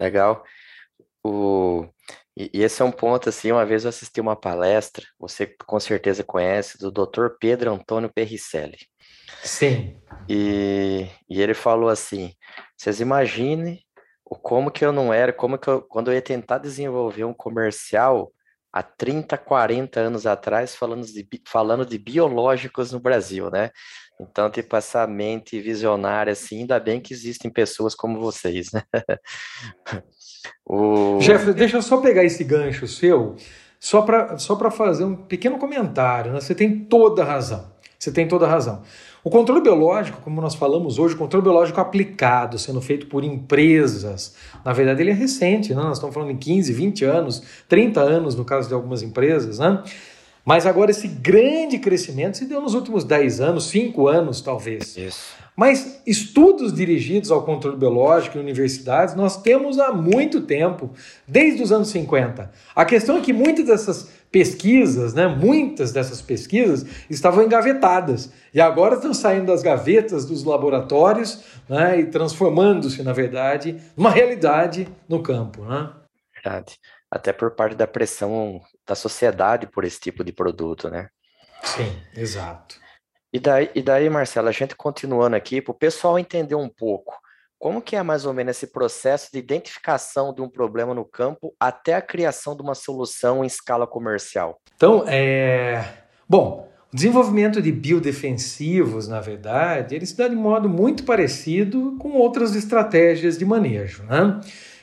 Legal. 0.00 0.42
O... 1.24 1.86
E, 2.36 2.50
e, 2.52 2.62
esse 2.62 2.82
é 2.82 2.84
um 2.84 2.92
ponto, 2.92 3.28
assim, 3.28 3.50
uma 3.50 3.64
vez 3.64 3.84
eu 3.84 3.88
assisti 3.88 4.20
uma 4.20 4.36
palestra, 4.36 5.06
você 5.18 5.46
com 5.46 5.80
certeza 5.80 6.22
conhece, 6.22 6.78
do 6.78 6.90
Dr. 6.90 7.28
Pedro 7.40 7.72
Antônio 7.72 8.12
Perricelli. 8.12 8.78
Sim. 9.42 10.00
E, 10.28 11.08
e 11.28 11.40
ele 11.40 11.54
falou 11.54 11.88
assim, 11.88 12.34
vocês 12.76 13.00
imaginem 13.00 13.80
o 14.24 14.36
como 14.36 14.70
que 14.70 14.84
eu 14.84 14.92
não 14.92 15.14
era, 15.14 15.32
como 15.32 15.56
que 15.56 15.68
eu, 15.68 15.80
quando 15.80 16.10
eu 16.10 16.14
ia 16.14 16.22
tentar 16.22 16.58
desenvolver 16.58 17.24
um 17.24 17.32
comercial 17.32 18.32
há 18.72 18.82
30, 18.82 19.38
40 19.38 20.00
anos 20.00 20.26
atrás, 20.26 20.74
falando 20.74 21.06
de, 21.06 21.26
falando 21.48 21.86
de 21.86 21.96
biológicos 21.96 22.92
no 22.92 23.00
Brasil, 23.00 23.50
né? 23.50 23.70
Então, 24.20 24.50
tipo, 24.50 24.76
essa 24.76 25.06
mente 25.06 25.60
visionária, 25.60 26.32
assim, 26.32 26.60
ainda 26.60 26.78
bem 26.80 27.00
que 27.00 27.14
existem 27.14 27.50
pessoas 27.50 27.94
como 27.94 28.20
vocês, 28.20 28.68
né? 28.72 28.82
O... 30.64 31.18
Jeffrey, 31.20 31.54
deixa 31.54 31.76
eu 31.76 31.82
só 31.82 31.98
pegar 31.98 32.24
esse 32.24 32.42
gancho 32.44 32.86
seu, 32.86 33.36
só 33.78 34.02
para 34.02 34.38
só 34.38 34.56
fazer 34.70 35.04
um 35.04 35.14
pequeno 35.14 35.58
comentário. 35.58 36.32
Né? 36.32 36.40
Você 36.40 36.54
tem 36.54 36.80
toda 36.80 37.22
a 37.22 37.24
razão. 37.24 37.64
Você 37.98 38.12
tem 38.12 38.28
toda 38.28 38.46
a 38.46 38.48
razão. 38.48 38.82
O 39.24 39.30
controle 39.30 39.60
biológico, 39.60 40.20
como 40.22 40.40
nós 40.40 40.54
falamos 40.54 41.00
hoje, 41.00 41.14
o 41.14 41.18
controle 41.18 41.42
biológico 41.42 41.80
aplicado, 41.80 42.58
sendo 42.58 42.80
feito 42.80 43.06
por 43.06 43.24
empresas, 43.24 44.36
na 44.64 44.72
verdade 44.72 45.02
ele 45.02 45.10
é 45.10 45.14
recente, 45.14 45.74
né? 45.74 45.82
nós 45.82 45.96
estamos 45.96 46.14
falando 46.14 46.30
em 46.30 46.36
15, 46.36 46.72
20 46.72 47.04
anos, 47.04 47.42
30 47.68 48.00
anos 48.00 48.36
no 48.36 48.44
caso 48.44 48.68
de 48.68 48.74
algumas 48.74 49.02
empresas, 49.02 49.58
né? 49.58 49.82
Mas 50.44 50.64
agora 50.64 50.92
esse 50.92 51.08
grande 51.08 51.76
crescimento 51.76 52.36
se 52.36 52.44
deu 52.44 52.60
nos 52.60 52.72
últimos 52.74 53.02
10 53.02 53.40
anos, 53.40 53.64
5 53.66 54.06
anos 54.06 54.40
talvez. 54.40 54.96
Isso. 54.96 55.34
Mas 55.56 56.02
estudos 56.06 56.72
dirigidos 56.72 57.30
ao 57.30 57.42
controle 57.42 57.78
biológico 57.78 58.36
em 58.36 58.42
universidades 58.42 59.14
nós 59.14 59.40
temos 59.40 59.78
há 59.78 59.90
muito 59.90 60.42
tempo, 60.42 60.90
desde 61.26 61.62
os 61.62 61.72
anos 61.72 61.88
50. 61.88 62.52
A 62.74 62.84
questão 62.84 63.16
é 63.16 63.20
que 63.22 63.32
muitas 63.32 63.64
dessas 63.64 64.10
pesquisas, 64.30 65.14
né, 65.14 65.26
muitas 65.26 65.92
dessas 65.92 66.20
pesquisas 66.20 66.84
estavam 67.08 67.42
engavetadas 67.42 68.30
e 68.52 68.60
agora 68.60 68.96
estão 68.96 69.14
saindo 69.14 69.46
das 69.46 69.62
gavetas 69.62 70.26
dos 70.26 70.44
laboratórios 70.44 71.42
né, 71.66 72.00
e 72.00 72.06
transformando-se, 72.06 73.02
na 73.02 73.14
verdade, 73.14 73.80
numa 73.96 74.10
realidade 74.10 74.86
no 75.08 75.22
campo. 75.22 75.64
Né? 75.64 75.90
Verdade. 76.34 76.78
Até 77.10 77.32
por 77.32 77.52
parte 77.52 77.76
da 77.76 77.86
pressão 77.86 78.60
da 78.86 78.94
sociedade 78.94 79.66
por 79.66 79.84
esse 79.84 80.00
tipo 80.00 80.22
de 80.22 80.32
produto, 80.32 80.90
né? 80.90 81.08
Sim, 81.62 81.96
exato. 82.14 82.85
E 83.36 83.38
daí, 83.38 83.70
e 83.74 83.82
daí, 83.82 84.08
Marcelo, 84.08 84.48
a 84.48 84.52
gente 84.52 84.74
continuando 84.74 85.36
aqui, 85.36 85.60
para 85.60 85.72
o 85.72 85.74
pessoal 85.74 86.18
entender 86.18 86.54
um 86.54 86.70
pouco, 86.70 87.12
como 87.58 87.82
que 87.82 87.94
é 87.94 88.02
mais 88.02 88.24
ou 88.24 88.32
menos 88.32 88.56
esse 88.56 88.68
processo 88.68 89.30
de 89.30 89.38
identificação 89.38 90.32
de 90.32 90.40
um 90.40 90.48
problema 90.48 90.94
no 90.94 91.04
campo 91.04 91.54
até 91.60 91.92
a 91.92 92.00
criação 92.00 92.56
de 92.56 92.62
uma 92.62 92.74
solução 92.74 93.44
em 93.44 93.46
escala 93.46 93.86
comercial? 93.86 94.58
Então, 94.74 95.04
é... 95.06 95.84
Bom, 96.26 96.66
o 96.90 96.96
desenvolvimento 96.96 97.60
de 97.60 97.70
biodefensivos, 97.70 99.06
na 99.06 99.20
verdade, 99.20 99.94
ele 99.94 100.06
se 100.06 100.16
dá 100.16 100.28
de 100.28 100.34
modo 100.34 100.66
muito 100.66 101.04
parecido 101.04 101.94
com 101.98 102.12
outras 102.12 102.56
estratégias 102.56 103.36
de 103.36 103.44
manejo, 103.44 104.02
né? 104.04 104.40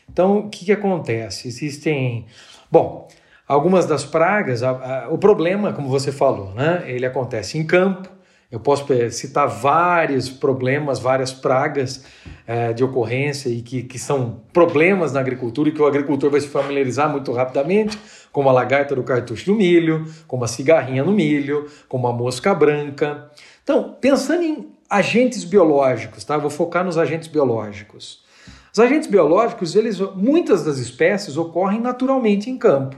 Então, 0.07 0.37
o 0.37 0.49
que, 0.51 0.65
que 0.65 0.71
acontece? 0.71 1.47
Existem... 1.47 2.27
Bom, 2.71 3.07
algumas 3.47 3.87
das 3.87 4.05
pragas, 4.05 4.61
a, 4.61 4.69
a, 5.05 5.09
o 5.09 5.17
problema, 5.17 5.73
como 5.73 5.89
você 5.89 6.11
falou, 6.11 6.53
né? 6.53 6.83
Ele 6.85 7.07
acontece 7.07 7.57
em 7.57 7.65
campo, 7.65 8.12
eu 8.53 8.59
posso 8.59 8.85
citar 9.09 9.47
vários 9.47 10.29
problemas, 10.29 10.99
várias 10.99 11.33
pragas 11.33 12.05
é, 12.45 12.71
de 12.71 12.83
ocorrência 12.83 13.49
e 13.49 13.63
que, 13.63 13.81
que 13.81 13.97
são 13.97 14.41
problemas 14.53 15.11
na 15.11 15.19
agricultura 15.19 15.69
e 15.69 15.71
que 15.71 15.81
o 15.81 15.87
agricultor 15.87 16.29
vai 16.29 16.39
se 16.39 16.47
familiarizar 16.47 17.09
muito 17.09 17.31
rapidamente, 17.31 17.97
como 18.31 18.47
a 18.47 18.51
lagarta 18.51 18.95
do 18.95 19.01
cartucho 19.01 19.47
do 19.47 19.55
milho, 19.55 20.05
como 20.27 20.43
a 20.43 20.47
cigarrinha 20.47 21.03
no 21.03 21.11
milho, 21.11 21.65
como 21.89 22.05
a 22.07 22.13
mosca 22.13 22.53
branca. 22.53 23.27
Então, 23.63 23.97
pensando 23.99 24.43
em 24.43 24.71
agentes 24.87 25.43
biológicos, 25.43 26.23
tá? 26.23 26.37
vou 26.37 26.51
focar 26.51 26.85
nos 26.85 26.95
agentes 26.95 27.29
biológicos. 27.29 28.23
Os 28.71 28.77
agentes 28.77 29.09
biológicos, 29.09 29.75
eles, 29.75 29.99
muitas 30.15 30.63
das 30.63 30.77
espécies 30.77 31.37
ocorrem 31.37 31.81
naturalmente 31.81 32.51
em 32.51 32.57
campo. 32.59 32.97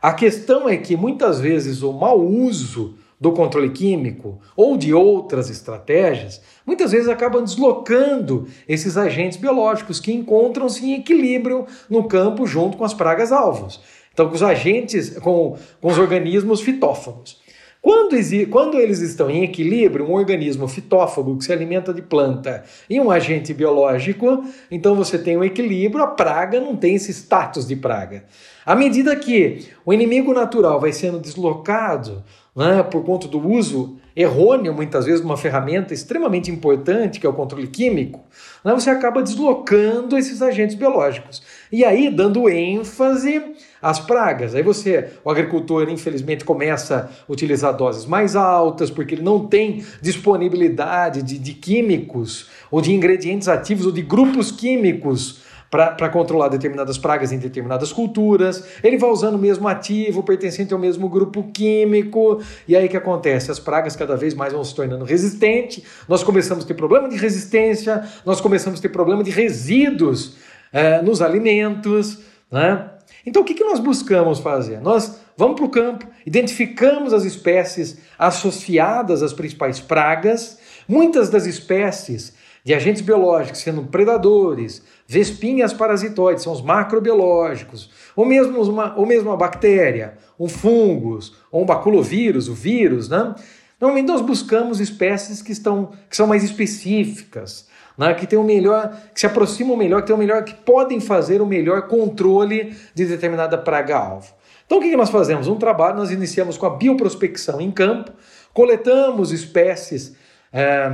A 0.00 0.14
questão 0.14 0.66
é 0.66 0.78
que 0.78 0.96
muitas 0.96 1.38
vezes 1.38 1.82
o 1.82 1.92
mau 1.92 2.18
uso 2.18 2.96
do 3.20 3.32
controle 3.32 3.70
químico 3.70 4.40
ou 4.56 4.78
de 4.78 4.94
outras 4.94 5.50
estratégias, 5.50 6.40
muitas 6.64 6.92
vezes 6.92 7.08
acabam 7.08 7.44
deslocando 7.44 8.48
esses 8.66 8.96
agentes 8.96 9.36
biológicos 9.36 10.00
que 10.00 10.12
encontram-se 10.12 10.86
em 10.86 10.94
equilíbrio 10.94 11.66
no 11.88 12.04
campo 12.04 12.46
junto 12.46 12.78
com 12.78 12.84
as 12.84 12.94
pragas 12.94 13.30
alvos. 13.30 13.80
Então, 14.12 14.28
com 14.28 14.34
os 14.34 14.42
agentes, 14.42 15.18
com, 15.18 15.56
com 15.80 15.88
os 15.88 15.98
organismos 15.98 16.62
fitófagos. 16.62 17.40
Quando, 17.82 18.14
quando, 18.50 18.78
eles 18.78 19.00
estão 19.00 19.30
em 19.30 19.42
equilíbrio, 19.42 20.06
um 20.06 20.12
organismo 20.12 20.68
fitófago 20.68 21.38
que 21.38 21.44
se 21.44 21.52
alimenta 21.52 21.94
de 21.94 22.02
planta 22.02 22.62
e 22.88 23.00
um 23.00 23.10
agente 23.10 23.54
biológico, 23.54 24.44
então 24.70 24.94
você 24.94 25.18
tem 25.18 25.38
um 25.38 25.44
equilíbrio, 25.44 26.04
a 26.04 26.08
praga 26.08 26.60
não 26.60 26.76
tem 26.76 26.96
esse 26.96 27.10
status 27.10 27.66
de 27.66 27.74
praga. 27.74 28.24
À 28.66 28.74
medida 28.74 29.16
que 29.16 29.66
o 29.84 29.94
inimigo 29.94 30.34
natural 30.34 30.78
vai 30.78 30.92
sendo 30.92 31.18
deslocado 31.18 32.22
né, 32.54 32.82
por 32.82 33.02
conta 33.02 33.26
do 33.26 33.38
uso 33.38 33.96
errôneo, 34.14 34.74
muitas 34.74 35.06
vezes, 35.06 35.20
de 35.20 35.26
uma 35.26 35.36
ferramenta 35.36 35.94
extremamente 35.94 36.50
importante, 36.50 37.18
que 37.18 37.26
é 37.26 37.30
o 37.30 37.32
controle 37.32 37.66
químico, 37.66 38.20
né, 38.62 38.74
você 38.74 38.90
acaba 38.90 39.22
deslocando 39.22 40.18
esses 40.18 40.42
agentes 40.42 40.76
biológicos. 40.76 41.42
E 41.72 41.84
aí, 41.84 42.10
dando 42.10 42.48
ênfase 42.48 43.42
às 43.80 43.98
pragas. 43.98 44.54
Aí 44.54 44.62
você, 44.62 45.10
o 45.24 45.30
agricultor, 45.30 45.88
infelizmente, 45.88 46.44
começa 46.44 47.10
a 47.28 47.32
utilizar 47.32 47.76
doses 47.76 48.06
mais 48.06 48.36
altas, 48.36 48.90
porque 48.90 49.14
ele 49.14 49.22
não 49.22 49.46
tem 49.46 49.84
disponibilidade 50.00 51.22
de, 51.22 51.38
de 51.38 51.54
químicos, 51.54 52.48
ou 52.70 52.80
de 52.80 52.92
ingredientes 52.92 53.48
ativos, 53.48 53.86
ou 53.86 53.92
de 53.92 54.02
grupos 54.02 54.50
químicos 54.50 55.40
para 55.70 56.08
controlar 56.08 56.48
determinadas 56.48 56.98
pragas 56.98 57.30
em 57.30 57.38
determinadas 57.38 57.92
culturas. 57.92 58.64
Ele 58.82 58.98
vai 58.98 59.08
usando 59.08 59.36
o 59.36 59.38
mesmo 59.38 59.68
ativo, 59.68 60.22
pertencente 60.24 60.74
ao 60.74 60.80
mesmo 60.80 61.08
grupo 61.08 61.44
químico. 61.52 62.40
E 62.66 62.74
aí 62.74 62.86
o 62.86 62.88
que 62.88 62.96
acontece? 62.96 63.52
As 63.52 63.60
pragas 63.60 63.94
cada 63.94 64.16
vez 64.16 64.34
mais 64.34 64.52
vão 64.52 64.64
se 64.64 64.74
tornando 64.74 65.04
resistentes. 65.04 65.84
Nós 66.08 66.24
começamos 66.24 66.64
a 66.64 66.66
ter 66.66 66.74
problema 66.74 67.08
de 67.08 67.16
resistência, 67.16 68.02
nós 68.26 68.40
começamos 68.40 68.80
a 68.80 68.82
ter 68.82 68.88
problema 68.88 69.22
de 69.22 69.30
resíduos 69.30 70.36
é, 70.72 71.00
nos 71.02 71.22
alimentos. 71.22 72.18
Né? 72.50 72.90
Então 73.24 73.42
o 73.42 73.44
que, 73.44 73.54
que 73.54 73.64
nós 73.64 73.80
buscamos 73.80 74.38
fazer? 74.38 74.80
Nós 74.80 75.20
vamos 75.36 75.56
para 75.56 75.64
o 75.64 75.70
campo, 75.70 76.06
identificamos 76.26 77.12
as 77.12 77.24
espécies 77.24 77.98
associadas 78.18 79.22
às 79.22 79.32
principais 79.32 79.80
pragas. 79.80 80.58
Muitas 80.88 81.28
das 81.28 81.46
espécies 81.46 82.34
de 82.64 82.74
agentes 82.74 83.02
biológicos, 83.02 83.60
sendo 83.60 83.84
predadores, 83.84 84.82
vespinhas 85.06 85.72
parasitoides, 85.72 86.44
são 86.44 86.52
os 86.52 86.60
macrobiológicos, 86.60 87.90
ou 88.14 88.24
mesmo 88.24 88.62
uma, 88.62 88.94
ou 88.96 89.06
mesmo 89.06 89.30
uma 89.30 89.36
bactéria, 89.36 90.18
um 90.38 90.48
fungos, 90.48 91.34
ou 91.50 91.62
um 91.62 91.66
baculovírus, 91.66 92.48
o 92.48 92.54
vírus, 92.54 93.08
né? 93.08 93.34
Normalmente 93.80 94.08
nós 94.08 94.20
buscamos 94.20 94.78
espécies 94.78 95.40
que, 95.40 95.52
estão, 95.52 95.92
que 96.08 96.14
são 96.14 96.26
mais 96.26 96.44
específicas, 96.44 97.66
né? 98.00 98.14
que 98.14 98.26
tem 98.26 98.38
o 98.38 98.42
melhor, 98.42 98.96
que 99.14 99.20
se 99.20 99.26
aproximam 99.26 99.76
melhor, 99.76 100.00
que 100.00 100.06
tem 100.06 100.16
o 100.16 100.18
melhor, 100.18 100.42
que 100.42 100.54
podem 100.54 100.98
fazer 101.00 101.42
o 101.42 101.46
melhor 101.46 101.82
controle 101.82 102.74
de 102.94 103.04
determinada 103.04 103.58
praga-alvo. 103.58 104.32
Então 104.64 104.78
o 104.78 104.80
que 104.80 104.96
nós 104.96 105.10
fazemos? 105.10 105.48
Um 105.48 105.56
trabalho, 105.56 105.96
nós 105.96 106.10
iniciamos 106.10 106.56
com 106.56 106.64
a 106.64 106.70
bioprospecção 106.70 107.60
em 107.60 107.70
campo, 107.70 108.10
coletamos 108.54 109.32
espécies. 109.32 110.16
É, 110.50 110.92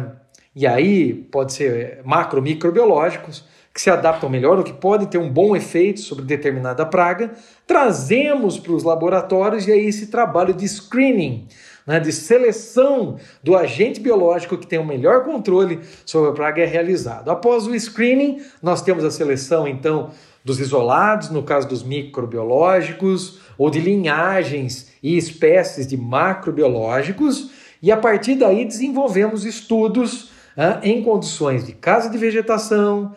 e 0.55 0.67
aí 0.67 1.15
pode 1.15 1.53
ser 1.53 2.01
macro, 2.05 2.43
microbiológicos, 2.43 3.45
que 3.73 3.81
se 3.81 3.91
adaptam 3.91 4.29
melhor 4.29 4.59
ou 4.59 4.65
que 4.65 4.73
podem 4.73 5.07
ter 5.07 5.19
um 5.19 5.31
bom 5.31 5.55
efeito 5.55 6.01
sobre 6.01 6.25
determinada 6.25 6.85
praga, 6.85 7.33
trazemos 7.67 8.59
para 8.59 8.73
os 8.73 8.83
laboratórios 8.83 9.69
e 9.69 9.73
aí 9.73 9.87
esse 9.87 10.07
trabalho 10.07 10.55
de 10.55 10.67
screening, 10.67 11.47
né, 11.87 12.01
de 12.01 12.13
seleção 12.13 13.17
do 13.43 13.57
agente 13.57 14.01
biológico 14.01 14.59
que 14.59 14.67
tem 14.67 14.79
o 14.79 14.85
melhor 14.85 15.25
controle 15.25 15.81
sobre 16.05 16.31
a 16.31 16.33
praga 16.33 16.63
é 16.63 16.67
realizado. 16.67 17.31
Após 17.31 17.67
o 17.67 17.75
screening, 17.79 18.43
nós 18.63 18.83
temos 18.83 19.05
a 19.05 19.11
seleção 19.11 19.69
então 19.69 20.11
dos 20.45 20.61
isolados, 20.61 21.31
no 21.31 21.43
caso 21.43 21.69
dos 21.69 21.83
microbiológicos, 21.83 23.41
ou 23.59 23.71
de 23.71 23.81
linhagens 23.81 24.93
e 25.03 25.17
espécies 25.17 25.87
de 25.87 25.97
macrobiológicos, 25.97 27.51
e 27.83 27.91
a 27.91 27.97
partir 27.97 28.37
daí 28.37 28.65
desenvolvemos 28.65 29.45
estudos 29.45 30.31
em 30.83 31.03
condições 31.03 31.67
de 31.67 31.73
casa 31.73 32.09
de 32.09 32.17
vegetação, 32.17 33.15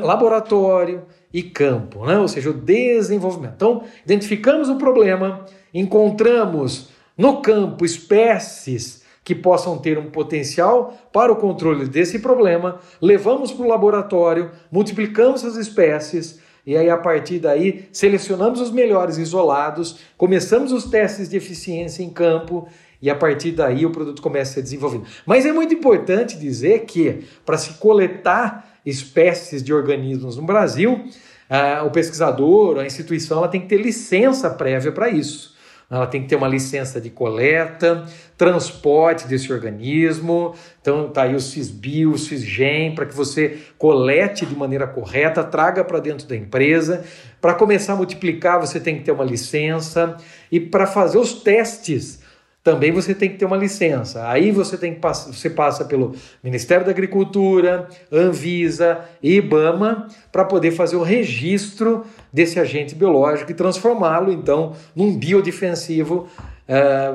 laboratório 0.00 1.02
e 1.32 1.42
campo, 1.42 2.06
né? 2.06 2.18
ou 2.18 2.28
seja, 2.28 2.50
o 2.50 2.54
desenvolvimento. 2.54 3.54
Então, 3.56 3.82
identificamos 4.04 4.68
o 4.68 4.76
problema, 4.76 5.44
encontramos 5.74 6.90
no 7.16 7.40
campo 7.42 7.84
espécies 7.84 9.02
que 9.24 9.34
possam 9.34 9.78
ter 9.78 9.98
um 9.98 10.10
potencial 10.10 10.98
para 11.12 11.32
o 11.32 11.36
controle 11.36 11.86
desse 11.86 12.18
problema, 12.18 12.80
levamos 13.00 13.52
para 13.52 13.64
o 13.64 13.68
laboratório, 13.68 14.50
multiplicamos 14.70 15.44
as 15.44 15.56
espécies 15.56 16.40
e 16.66 16.76
aí 16.76 16.88
a 16.88 16.96
partir 16.96 17.38
daí 17.38 17.88
selecionamos 17.92 18.60
os 18.60 18.70
melhores 18.70 19.18
isolados, 19.18 19.98
começamos 20.16 20.72
os 20.72 20.84
testes 20.84 21.28
de 21.28 21.36
eficiência 21.36 22.02
em 22.02 22.10
campo 22.10 22.68
e 23.00 23.10
a 23.10 23.16
partir 23.16 23.50
daí 23.50 23.84
o 23.84 23.90
produto 23.90 24.22
começa 24.22 24.52
a 24.52 24.54
ser 24.54 24.62
desenvolvido. 24.62 25.04
Mas 25.26 25.44
é 25.44 25.52
muito 25.52 25.74
importante 25.74 26.38
dizer 26.38 26.84
que 26.84 27.24
para 27.44 27.58
se 27.58 27.74
coletar 27.74 28.78
espécies 28.86 29.62
de 29.62 29.72
organismos 29.72 30.36
no 30.36 30.42
Brasil, 30.44 30.92
uh, 30.92 31.84
o 31.84 31.90
pesquisador, 31.90 32.78
a 32.78 32.86
instituição, 32.86 33.38
ela 33.38 33.48
tem 33.48 33.60
que 33.60 33.68
ter 33.68 33.80
licença 33.80 34.48
prévia 34.50 34.92
para 34.92 35.08
isso. 35.08 35.51
Ela 35.96 36.06
tem 36.06 36.22
que 36.22 36.28
ter 36.28 36.36
uma 36.36 36.48
licença 36.48 36.98
de 36.98 37.10
coleta, 37.10 38.06
transporte 38.38 39.26
desse 39.26 39.52
organismo. 39.52 40.54
Então, 40.80 41.10
tá 41.10 41.24
aí 41.24 41.34
o 41.34 41.40
CISBio, 41.40 42.12
o 42.12 42.18
CISGEM, 42.18 42.94
para 42.94 43.04
que 43.04 43.14
você 43.14 43.58
colete 43.76 44.46
de 44.46 44.56
maneira 44.56 44.86
correta, 44.86 45.44
traga 45.44 45.84
para 45.84 46.00
dentro 46.00 46.26
da 46.26 46.34
empresa. 46.34 47.04
Para 47.42 47.52
começar 47.52 47.92
a 47.92 47.96
multiplicar, 47.96 48.58
você 48.58 48.80
tem 48.80 48.96
que 48.96 49.04
ter 49.04 49.12
uma 49.12 49.22
licença. 49.22 50.16
E 50.50 50.58
para 50.58 50.86
fazer 50.86 51.18
os 51.18 51.34
testes, 51.34 52.21
também 52.62 52.92
você 52.92 53.14
tem 53.14 53.30
que 53.30 53.36
ter 53.36 53.44
uma 53.44 53.56
licença. 53.56 54.28
Aí 54.28 54.52
você 54.52 54.78
tem 54.78 54.94
que 54.94 55.00
você 55.00 55.50
passa 55.50 55.84
pelo 55.84 56.14
Ministério 56.42 56.84
da 56.84 56.92
Agricultura, 56.92 57.88
Anvisa, 58.10 59.04
IBAMA 59.22 60.08
para 60.30 60.44
poder 60.44 60.70
fazer 60.70 60.96
o 60.96 61.02
registro 61.02 62.06
desse 62.32 62.60
agente 62.60 62.94
biológico 62.94 63.50
e 63.50 63.54
transformá-lo 63.54 64.32
então 64.32 64.76
num 64.94 65.16
biodefensivo 65.18 66.28
é, 66.68 67.14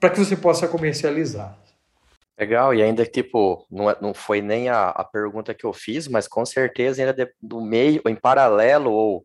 para 0.00 0.10
que 0.10 0.18
você 0.18 0.36
possa 0.36 0.66
comercializar. 0.66 1.56
Legal, 2.38 2.72
e 2.72 2.82
ainda 2.82 3.04
tipo, 3.04 3.66
não, 3.70 3.90
é, 3.90 3.96
não 4.00 4.14
foi 4.14 4.40
nem 4.40 4.68
a, 4.68 4.90
a 4.90 5.04
pergunta 5.04 5.54
que 5.54 5.64
eu 5.64 5.72
fiz, 5.72 6.06
mas 6.06 6.28
com 6.28 6.44
certeza 6.46 7.02
ainda 7.02 7.12
de, 7.12 7.28
do 7.42 7.60
meio, 7.60 8.00
em 8.06 8.14
paralelo 8.14 8.92
ou 8.92 9.24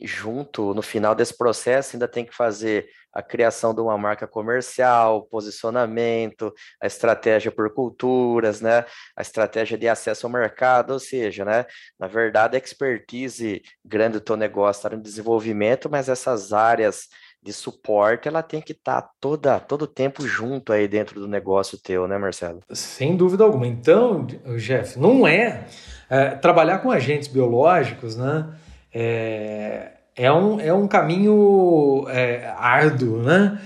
junto, 0.00 0.74
no 0.74 0.82
final 0.82 1.14
desse 1.14 1.36
processo, 1.36 1.96
ainda 1.96 2.08
tem 2.08 2.24
que 2.24 2.34
fazer 2.34 2.88
a 3.12 3.22
criação 3.22 3.74
de 3.74 3.80
uma 3.80 3.96
marca 3.98 4.26
comercial, 4.26 5.22
posicionamento, 5.22 6.52
a 6.80 6.86
estratégia 6.86 7.52
por 7.52 7.72
culturas, 7.74 8.60
né? 8.60 8.84
A 9.14 9.20
estratégia 9.20 9.76
de 9.76 9.86
acesso 9.86 10.26
ao 10.26 10.32
mercado, 10.32 10.92
ou 10.92 10.98
seja, 10.98 11.44
né? 11.44 11.66
Na 11.98 12.06
verdade, 12.06 12.56
a 12.56 12.58
expertise 12.58 13.62
grande 13.84 14.14
do 14.14 14.20
teu 14.20 14.36
negócio 14.36 14.80
está 14.80 14.96
no 14.96 15.02
desenvolvimento, 15.02 15.90
mas 15.90 16.08
essas 16.08 16.52
áreas 16.52 17.08
de 17.42 17.52
suporte, 17.52 18.28
ela 18.28 18.42
tem 18.42 18.62
que 18.62 18.72
estar 18.72 19.02
tá 19.02 19.10
toda 19.20 19.58
todo 19.58 19.86
tempo 19.86 20.26
junto 20.26 20.72
aí 20.72 20.86
dentro 20.86 21.20
do 21.20 21.26
negócio 21.26 21.76
teu, 21.76 22.06
né, 22.06 22.16
Marcelo? 22.16 22.60
Sem 22.70 23.16
dúvida 23.16 23.42
alguma. 23.42 23.66
Então, 23.66 24.26
Jeff, 24.56 24.98
não 24.98 25.26
é, 25.26 25.66
é 26.08 26.30
trabalhar 26.36 26.78
com 26.78 26.90
agentes 26.90 27.26
biológicos, 27.26 28.16
né? 28.16 28.48
É, 28.92 29.88
é 30.14 30.32
um, 30.32 30.60
é 30.60 30.72
um 30.72 30.86
caminho 30.86 32.06
é, 32.08 32.52
árduo, 32.56 33.22
né? 33.22 33.58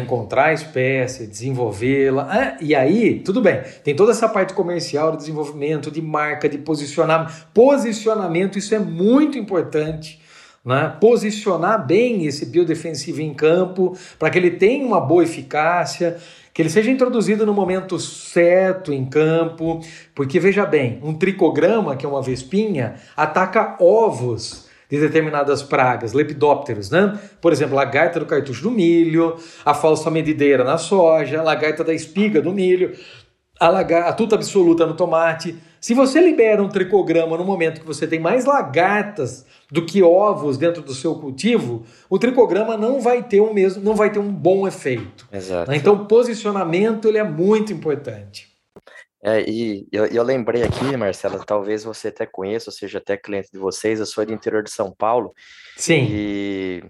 encontrar 0.00 0.46
a 0.46 0.52
espécie, 0.52 1.26
desenvolvê-la. 1.26 2.28
Ah, 2.30 2.56
e 2.60 2.74
aí, 2.74 3.18
tudo 3.20 3.40
bem, 3.40 3.60
tem 3.82 3.94
toda 3.94 4.12
essa 4.12 4.28
parte 4.28 4.54
comercial, 4.54 5.10
de 5.12 5.18
desenvolvimento, 5.18 5.90
de 5.90 6.00
marca, 6.00 6.48
de 6.48 6.58
posicionamento. 6.58 7.46
Posicionamento, 7.52 8.56
isso 8.56 8.74
é 8.74 8.78
muito 8.78 9.36
importante. 9.36 10.20
Né? 10.64 10.96
Posicionar 11.00 11.84
bem 11.84 12.24
esse 12.24 12.46
biodefensivo 12.46 13.20
em 13.20 13.34
campo 13.34 13.96
para 14.18 14.30
que 14.30 14.38
ele 14.38 14.52
tenha 14.52 14.86
uma 14.86 15.00
boa 15.00 15.24
eficácia, 15.24 16.16
que 16.54 16.62
ele 16.62 16.70
seja 16.70 16.88
introduzido 16.88 17.44
no 17.44 17.52
momento 17.52 17.98
certo 17.98 18.92
em 18.92 19.04
campo, 19.04 19.80
porque 20.14 20.38
veja 20.38 20.64
bem, 20.64 21.00
um 21.02 21.12
tricograma, 21.12 21.96
que 21.96 22.06
é 22.06 22.08
uma 22.08 22.22
vespinha, 22.22 22.94
ataca 23.16 23.76
ovos 23.80 24.68
de 24.88 25.00
determinadas 25.00 25.64
pragas, 25.64 26.12
lepidópteros, 26.12 26.90
né? 26.90 27.18
Por 27.40 27.52
exemplo, 27.52 27.74
lagarta 27.74 28.20
do 28.20 28.26
cartucho 28.26 28.62
do 28.62 28.70
milho, 28.70 29.36
a 29.64 29.74
falsa 29.74 30.10
medideira 30.10 30.62
na 30.62 30.78
soja, 30.78 31.40
a 31.40 31.42
lagarta 31.42 31.82
da 31.82 31.92
espiga 31.92 32.40
do 32.40 32.52
milho, 32.52 32.92
a, 33.58 34.12
tuta 34.12 34.34
absoluta 34.34 34.86
no 34.86 34.94
tomate. 34.94 35.56
Se 35.80 35.94
você 35.94 36.20
libera 36.20 36.62
um 36.62 36.68
tricograma 36.68 37.36
no 37.36 37.44
momento 37.44 37.80
que 37.80 37.86
você 37.86 38.06
tem 38.06 38.18
mais 38.18 38.44
lagartas 38.44 39.46
do 39.70 39.84
que 39.84 40.02
ovos 40.02 40.56
dentro 40.56 40.82
do 40.82 40.94
seu 40.94 41.14
cultivo, 41.16 41.84
o 42.08 42.18
tricograma 42.18 42.76
não 42.76 43.00
vai 43.00 43.22
ter 43.22 43.40
um 43.40 43.52
mesmo, 43.52 43.82
não 43.82 43.94
vai 43.94 44.10
ter 44.10 44.18
um 44.18 44.32
bom 44.32 44.66
efeito. 44.66 45.28
Exato. 45.32 45.72
Então, 45.72 45.94
o 45.94 46.06
posicionamento 46.06 47.06
ele 47.06 47.18
é 47.18 47.24
muito 47.24 47.72
importante. 47.72 48.52
É, 49.22 49.42
e 49.48 49.86
eu, 49.90 50.04
eu, 50.06 50.22
lembrei 50.22 50.62
aqui, 50.62 50.96
Marcela, 50.98 51.42
talvez 51.46 51.82
você 51.82 52.08
até 52.08 52.26
conheça, 52.26 52.68
ou 52.68 52.74
seja, 52.74 52.98
até 52.98 53.16
cliente 53.16 53.48
de 53.50 53.58
vocês, 53.58 53.98
eu 53.98 54.04
sou 54.04 54.24
do 54.26 54.34
interior 54.34 54.62
de 54.62 54.70
São 54.70 54.92
Paulo. 54.92 55.32
Sim. 55.76 56.06
E 56.10 56.84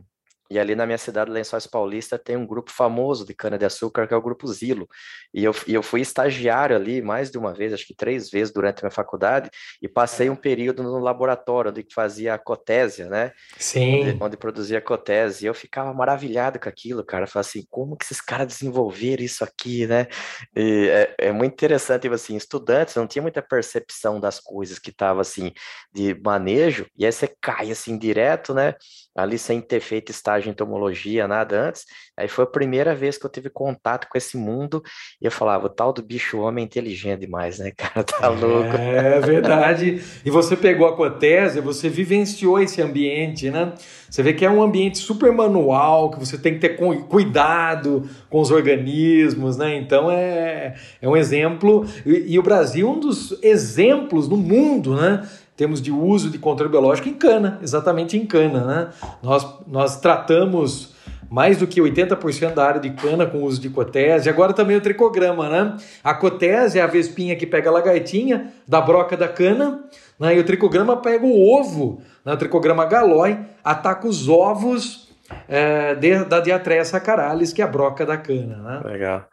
e 0.51 0.59
ali 0.59 0.75
na 0.75 0.85
minha 0.85 0.99
cidade, 0.99 1.31
Lençóis 1.31 1.67
Paulista, 1.67 2.19
tem 2.19 2.37
um 2.37 2.47
grupo 2.47 2.71
famoso 2.71 3.27
de 3.27 3.35
cana-de-açúcar, 3.35 4.07
que 4.07 4.15
é 4.15 4.17
o 4.17 4.23
Grupo 4.23 4.47
Zilo. 4.47 4.89
E 5.33 5.43
eu, 5.43 5.55
e 5.67 5.75
eu 5.75 5.83
fui 5.83 6.01
estagiário 6.01 6.77
ali 6.77 7.01
mais 7.01 7.31
de 7.31 7.39
uma 7.39 7.55
vez, 7.55 7.73
acho 7.73 7.87
que 7.87 7.95
três 7.95 8.31
vezes 8.31 8.53
durante 8.53 8.81
a 8.81 8.83
minha 8.83 8.91
faculdade, 8.91 9.51
e 9.81 9.89
passei 9.89 10.29
um 10.29 10.37
período 10.37 10.83
no 10.83 10.99
laboratório 10.99 11.71
onde 11.71 11.87
fazia 11.93 12.35
a 12.35 12.39
cotésia, 12.39 13.09
né? 13.09 13.33
Sim. 13.59 14.03
Onde, 14.03 14.25
onde 14.25 14.37
produzia 14.37 14.81
cotésia. 14.81 15.47
E 15.47 15.49
eu 15.49 15.55
ficava 15.55 15.93
maravilhado 15.95 16.59
com 16.59 16.69
aquilo, 16.69 17.05
cara. 17.05 17.27
Falei 17.27 17.47
assim, 17.47 17.67
como 17.71 17.97
que 17.97 18.05
esses 18.05 18.21
caras 18.21 18.47
desenvolveram 18.47 19.23
isso 19.23 19.43
aqui, 19.43 19.87
né? 19.87 20.07
E 20.55 20.89
é, 20.89 21.15
é 21.29 21.33
muito 21.33 21.53
interessante, 21.53 22.03
tipo 22.03 22.15
assim, 22.15 22.37
estudantes 22.37 22.95
não 22.95 23.07
tinha 23.07 23.23
muita 23.23 23.43
percepção 23.43 24.21
das 24.21 24.39
coisas 24.39 24.79
que 24.79 24.93
tava 24.93 25.21
assim, 25.21 25.53
de 25.93 26.15
manejo, 26.23 26.87
e 26.97 27.07
aí 27.07 27.13
você 27.13 27.29
cai 27.41 27.71
assim 27.71 27.99
direto, 27.99 28.53
né? 28.53 28.75
Ali 29.17 29.39
sem 29.39 29.61
ter 29.61 29.81
feito 29.81 30.11
estágio 30.11 30.45
de 30.45 30.51
entomologia, 30.51 31.29
nada 31.29 31.69
antes. 31.69 31.85
Aí 32.17 32.29
foi 32.29 32.45
a 32.45 32.49
primeira 32.49 32.95
vez 32.95 33.17
que 33.17 33.25
eu 33.25 33.31
tive 33.31 33.49
contato 33.49 34.09
com 34.09 34.19
esse 34.19 34.37
mundo 34.37 34.83
e 35.21 35.25
eu 35.25 35.31
falava, 35.31 35.67
o 35.67 35.69
tal 35.69 35.93
do 35.93 36.03
bicho 36.03 36.39
homem 36.39 36.63
é 36.63 36.67
inteligente 36.67 37.21
demais, 37.21 37.59
né, 37.59 37.73
cara? 37.77 38.05
Tá 38.05 38.29
louco. 38.29 38.77
É 38.77 39.21
verdade. 39.21 40.03
E 40.25 40.31
você 40.31 40.57
pegou 40.57 40.87
a 40.87 40.97
cotésia, 40.97 41.63
você 41.63 41.89
vivenciou 41.89 42.61
esse 42.61 42.83
ambiente, 42.83 43.51
né? 43.51 43.73
Você 44.09 44.23
vê 44.23 44.33
que 44.33 44.45
é 44.45 44.51
um 44.51 44.63
ambiente 44.63 44.99
super 44.99 45.33
manual, 45.33 46.11
que 46.11 46.21
você 46.21 46.39
tem 46.39 46.55
que 46.55 46.61
ter 46.61 46.77
cuidado 47.09 48.09
com 48.31 48.41
os 48.41 48.51
organismos, 48.53 49.57
né? 49.57 49.77
Então 49.77 50.09
é, 50.11 50.77
é 51.03 51.09
um 51.09 51.17
exemplo. 51.17 51.85
E, 52.07 52.35
e 52.35 52.39
o 52.39 52.43
Brasil 52.43 52.87
é 52.87 52.91
um 52.91 53.01
dos 53.01 53.37
exemplos 53.43 54.29
no 54.29 54.37
mundo, 54.37 54.95
né? 54.95 55.29
Temos 55.57 55.81
de 55.81 55.93
uso 55.93 56.31
de 56.31 56.39
controle 56.39 56.71
biológico 56.71 57.09
em 57.09 57.15
cana, 57.15 57.59
exatamente 57.63 58.17
em 58.17 58.27
cana. 58.27 58.65
Né? 58.65 58.89
Nós, 59.23 59.47
nós 59.67 60.01
tratamos 60.01 60.95
mais 61.31 61.59
do 61.59 61.67
que 61.67 61.81
80% 61.81 62.55
da 62.55 62.65
área 62.65 62.81
de 62.81 62.91
cana 62.91 63.27
com 63.27 63.43
uso 63.43 63.61
de 63.61 63.69
cotese, 63.69 64.29
agora 64.29 64.53
também 64.53 64.77
o 64.77 64.81
tricograma, 64.81 65.49
né? 65.49 65.77
A 66.03 66.15
cotese 66.15 66.79
é 66.79 66.83
a 66.83 66.87
vespinha 66.87 67.35
que 67.35 67.47
pega 67.47 67.71
a 67.71 67.73
lagartinha 67.73 68.53
da 68.69 68.81
broca 68.81 69.17
da 69.17 69.27
cana, 69.27 69.85
né? 70.19 70.37
e 70.37 70.39
o 70.39 70.45
tricograma 70.45 70.97
pega 70.99 71.27
o 71.27 71.59
ovo, 71.59 72.01
né? 72.25 72.35
o 72.35 72.37
tricograma 72.37 72.85
galói, 72.85 73.39
ataca 73.65 74.07
os 74.07 74.29
ovos 74.29 75.09
é, 75.49 75.95
de, 75.95 76.25
da 76.25 76.41
diatreia 76.41 76.85
sacaralis, 76.85 77.53
que 77.53 77.63
é 77.63 77.65
a 77.65 77.69
broca 77.69 78.07
da 78.07 78.17
cana. 78.17 78.57
Né? 78.57 78.93
Legal. 78.93 79.27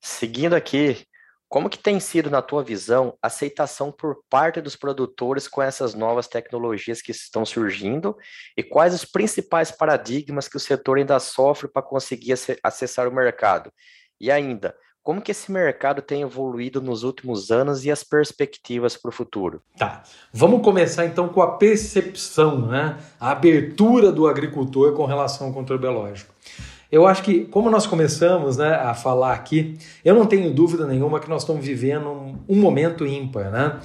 Seguindo 0.00 0.54
aqui, 0.54 0.98
como 1.52 1.68
que 1.68 1.78
tem 1.78 2.00
sido, 2.00 2.30
na 2.30 2.40
tua 2.40 2.64
visão, 2.64 3.12
a 3.20 3.26
aceitação 3.26 3.92
por 3.92 4.22
parte 4.30 4.58
dos 4.58 4.74
produtores 4.74 5.46
com 5.46 5.60
essas 5.60 5.92
novas 5.92 6.26
tecnologias 6.26 7.02
que 7.02 7.10
estão 7.10 7.44
surgindo 7.44 8.16
e 8.56 8.62
quais 8.62 8.94
os 8.94 9.04
principais 9.04 9.70
paradigmas 9.70 10.48
que 10.48 10.56
o 10.56 10.60
setor 10.60 10.96
ainda 10.96 11.20
sofre 11.20 11.68
para 11.68 11.82
conseguir 11.82 12.32
acessar 12.62 13.06
o 13.06 13.14
mercado? 13.14 13.70
E 14.18 14.30
ainda, 14.30 14.74
como 15.02 15.20
que 15.20 15.30
esse 15.30 15.52
mercado 15.52 16.00
tem 16.00 16.22
evoluído 16.22 16.80
nos 16.80 17.02
últimos 17.02 17.50
anos 17.50 17.84
e 17.84 17.90
as 17.90 18.02
perspectivas 18.02 18.96
para 18.96 19.10
o 19.10 19.12
futuro? 19.12 19.60
Tá, 19.76 20.04
vamos 20.32 20.62
começar 20.62 21.04
então 21.04 21.28
com 21.28 21.42
a 21.42 21.58
percepção, 21.58 22.66
né? 22.66 22.96
a 23.20 23.30
abertura 23.30 24.10
do 24.10 24.26
agricultor 24.26 24.94
com 24.94 25.04
relação 25.04 25.48
ao 25.48 25.52
controle 25.52 25.82
biológico. 25.82 26.32
Eu 26.92 27.06
acho 27.06 27.22
que, 27.22 27.46
como 27.46 27.70
nós 27.70 27.86
começamos 27.86 28.58
né, 28.58 28.74
a 28.74 28.92
falar 28.92 29.32
aqui, 29.32 29.78
eu 30.04 30.14
não 30.14 30.26
tenho 30.26 30.52
dúvida 30.52 30.86
nenhuma 30.86 31.18
que 31.18 31.28
nós 31.28 31.40
estamos 31.40 31.64
vivendo 31.64 32.06
um, 32.10 32.38
um 32.46 32.56
momento 32.56 33.06
ímpar. 33.06 33.50
Né? 33.50 33.80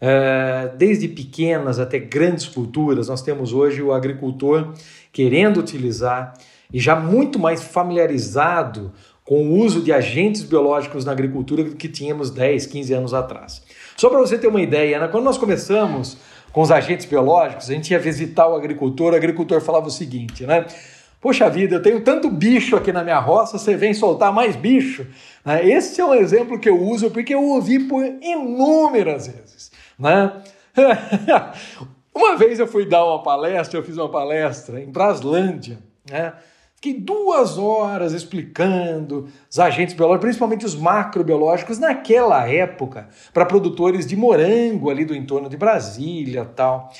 É, 0.00 0.70
desde 0.74 1.06
pequenas 1.06 1.78
até 1.78 1.98
grandes 1.98 2.48
culturas, 2.48 3.08
nós 3.08 3.20
temos 3.20 3.52
hoje 3.52 3.82
o 3.82 3.92
agricultor 3.92 4.72
querendo 5.12 5.60
utilizar 5.60 6.32
e 6.72 6.80
já 6.80 6.96
muito 6.96 7.38
mais 7.38 7.62
familiarizado 7.62 8.90
com 9.22 9.50
o 9.50 9.58
uso 9.58 9.82
de 9.82 9.92
agentes 9.92 10.42
biológicos 10.42 11.04
na 11.04 11.12
agricultura 11.12 11.62
do 11.62 11.76
que 11.76 11.90
tínhamos 11.90 12.30
10, 12.30 12.64
15 12.64 12.94
anos 12.94 13.12
atrás. 13.12 13.62
Só 13.98 14.08
para 14.08 14.18
você 14.18 14.38
ter 14.38 14.46
uma 14.46 14.62
ideia, 14.62 14.98
né, 14.98 15.08
quando 15.08 15.24
nós 15.24 15.36
começamos 15.36 16.16
com 16.52 16.62
os 16.62 16.70
agentes 16.70 17.04
biológicos, 17.04 17.68
a 17.68 17.74
gente 17.74 17.90
ia 17.90 17.98
visitar 17.98 18.48
o 18.48 18.56
agricultor, 18.56 19.12
o 19.12 19.16
agricultor 19.16 19.60
falava 19.60 19.88
o 19.88 19.90
seguinte, 19.90 20.46
né? 20.46 20.64
Poxa 21.20 21.48
vida, 21.48 21.76
eu 21.76 21.82
tenho 21.82 22.02
tanto 22.02 22.28
bicho 22.30 22.76
aqui 22.76 22.92
na 22.92 23.02
minha 23.02 23.18
roça, 23.18 23.58
você 23.58 23.76
vem 23.76 23.94
soltar 23.94 24.32
mais 24.32 24.54
bicho. 24.54 25.06
Né? 25.44 25.66
Esse 25.68 26.00
é 26.00 26.04
um 26.04 26.14
exemplo 26.14 26.58
que 26.58 26.68
eu 26.68 26.80
uso 26.80 27.10
porque 27.10 27.34
eu 27.34 27.42
ouvi 27.42 27.80
por 27.80 28.04
inúmeras 28.04 29.26
vezes. 29.26 29.70
Né? 29.98 30.32
uma 32.14 32.36
vez 32.36 32.58
eu 32.58 32.66
fui 32.66 32.86
dar 32.86 33.04
uma 33.04 33.22
palestra, 33.22 33.78
eu 33.78 33.82
fiz 33.82 33.96
uma 33.96 34.10
palestra 34.10 34.80
em 34.80 34.90
Braslândia. 34.90 35.78
Né? 36.08 36.32
Fiquei 36.76 37.00
duas 37.00 37.56
horas 37.56 38.12
explicando 38.12 39.28
os 39.50 39.58
agentes 39.58 39.94
biológicos, 39.94 40.26
principalmente 40.26 40.66
os 40.66 40.76
macrobiológicos, 40.76 41.78
naquela 41.78 42.46
época, 42.46 43.08
para 43.32 43.46
produtores 43.46 44.06
de 44.06 44.14
morango 44.14 44.90
ali 44.90 45.04
do 45.06 45.16
entorno 45.16 45.48
de 45.48 45.56
Brasília 45.56 46.44
tal. 46.44 46.92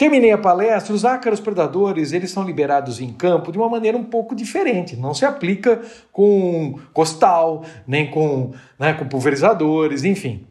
Terminei 0.00 0.32
a 0.32 0.38
palestra, 0.38 0.94
os 0.94 1.04
ácaros 1.04 1.40
predadores, 1.40 2.12
eles 2.12 2.30
são 2.30 2.42
liberados 2.42 3.02
em 3.02 3.12
campo 3.12 3.52
de 3.52 3.58
uma 3.58 3.68
maneira 3.68 3.98
um 3.98 4.02
pouco 4.02 4.34
diferente. 4.34 4.96
Não 4.96 5.12
se 5.12 5.26
aplica 5.26 5.82
com 6.10 6.78
costal, 6.94 7.66
nem 7.86 8.10
com, 8.10 8.54
né, 8.78 8.94
com 8.94 9.06
pulverizadores, 9.06 10.02
enfim. 10.02 10.46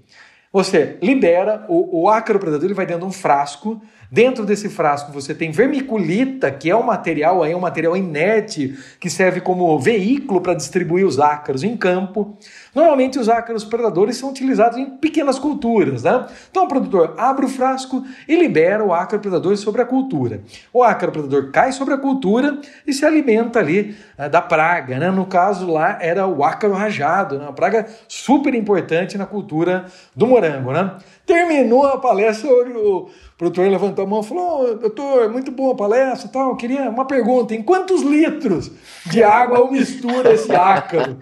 Você 0.54 1.00
libera, 1.02 1.66
o, 1.68 2.02
o 2.02 2.08
ácaro 2.08 2.38
predador 2.38 2.66
ele 2.66 2.76
vai 2.76 2.86
dentro 2.86 3.02
de 3.02 3.08
um 3.08 3.12
frasco, 3.12 3.82
Dentro 4.12 4.44
desse 4.44 4.70
frasco 4.70 5.12
você 5.12 5.36
tem 5.36 5.52
vermiculita, 5.52 6.50
que 6.50 6.68
é 6.68 6.76
um 6.76 6.82
material 6.82 7.44
aí, 7.44 7.54
um 7.54 7.60
material 7.60 7.96
inerte 7.96 8.76
que 9.00 9.08
serve 9.08 9.40
como 9.40 9.78
veículo 9.78 10.42
para 10.42 10.56
distribuir 10.56 11.06
os 11.06 11.20
ácaros 11.20 11.64
em 11.64 11.78
campo. 11.78 12.36
Normalmente 12.74 13.20
os 13.20 13.30
ácaros 13.30 13.64
predadores 13.64 14.18
são 14.18 14.32
utilizados 14.32 14.80
em 14.80 14.98
pequenas 14.98 15.38
culturas, 15.38 16.04
né? 16.04 16.26
Então 16.50 16.64
o 16.64 16.68
produtor 16.68 17.14
abre 17.20 17.46
o 17.46 17.50
frasco 17.50 18.04
e 18.28 18.36
libera 18.36 18.84
o 18.84 18.92
ácaro 18.92 19.22
predador 19.22 19.56
sobre 19.58 19.84
a 19.84 19.86
cultura. 19.86 20.42
O 20.74 20.84
ácaro 20.84 21.12
predador 21.12 21.52
cai 21.52 21.72
sobre 21.72 21.94
a 21.94 21.98
cultura 21.98 22.60
e 22.88 22.94
se 22.94 23.06
alimenta 23.06 23.60
ali 23.60 23.96
né, 24.18 24.28
da 24.28 24.42
praga, 24.42 24.98
né? 24.98 25.12
No 25.12 25.28
caso 25.28 25.72
lá 25.72 26.00
era 26.02 26.26
o 26.26 26.44
ácaro 26.44 26.74
rajado, 26.74 27.38
né? 27.38 27.44
uma 27.44 27.54
praga 27.54 27.86
super 28.08 28.56
importante 28.56 29.20
na 29.20 29.28
cultura 29.28 29.86
do 30.16 30.26
morango, 30.26 30.72
né? 30.72 30.98
Terminou 31.28 31.86
a 31.86 32.00
palestra, 32.00 32.50
o 32.50 33.08
produtor 33.40 33.70
levantou 33.70 34.04
a 34.04 34.08
mão 34.08 34.20
e 34.20 34.24
falou: 34.26 34.64
oh, 34.64 34.76
doutor, 34.76 35.30
muito 35.30 35.50
boa 35.50 35.72
a 35.72 35.78
palestra 35.78 36.28
e 36.28 36.32
tal. 36.32 36.50
Eu 36.50 36.56
queria 36.58 36.90
uma 36.90 37.06
pergunta: 37.06 37.56
em 37.56 37.64
quantos 37.64 38.02
litros 38.02 38.70
de 39.06 39.24
água 39.24 39.60
eu 39.60 39.72
misturo 39.72 40.30
esse 40.30 40.54
ácaro? 40.54 41.18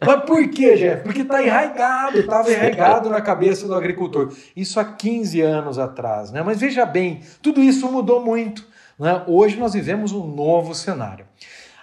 Mas 0.00 0.24
por 0.24 0.48
quê, 0.48 0.76
Jeff? 0.76 1.02
Porque 1.02 1.22
está 1.22 1.42
enraigado, 1.42 2.20
estava 2.20 2.52
enraigado 2.52 3.10
na 3.10 3.20
cabeça 3.20 3.66
do 3.66 3.74
agricultor. 3.74 4.32
Isso 4.54 4.78
há 4.78 4.84
15 4.84 5.40
anos 5.40 5.78
atrás, 5.78 6.30
né? 6.30 6.40
Mas 6.40 6.60
veja 6.60 6.86
bem, 6.86 7.20
tudo 7.42 7.60
isso 7.60 7.90
mudou 7.90 8.24
muito. 8.24 8.64
Né? 8.96 9.22
Hoje 9.26 9.58
nós 9.58 9.74
vivemos 9.74 10.12
um 10.12 10.24
novo 10.24 10.72
cenário. 10.72 11.26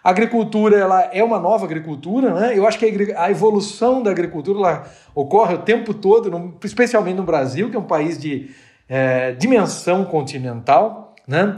A 0.02 0.10
agricultura 0.10 0.78
ela 0.78 1.10
é 1.12 1.24
uma 1.24 1.40
nova 1.40 1.66
agricultura, 1.66 2.34
né? 2.34 2.58
Eu 2.58 2.66
acho 2.66 2.80
que 2.80 3.14
a 3.18 3.32
evolução 3.32 4.02
da 4.02 4.12
agricultura 4.12 4.84
ocorre 5.14 5.56
o 5.56 5.60
tempo 5.60 5.94
todo, 5.94 6.58
especialmente 6.64 7.16
no 7.16 7.24
Brasil, 7.24 7.70
que 7.70 7.76
é 7.76 7.80
um 7.80 7.84
país 7.84 8.18
de 8.18 8.50
é, 8.96 9.32
dimensão 9.32 10.06
continental, 10.06 11.16
né? 11.28 11.58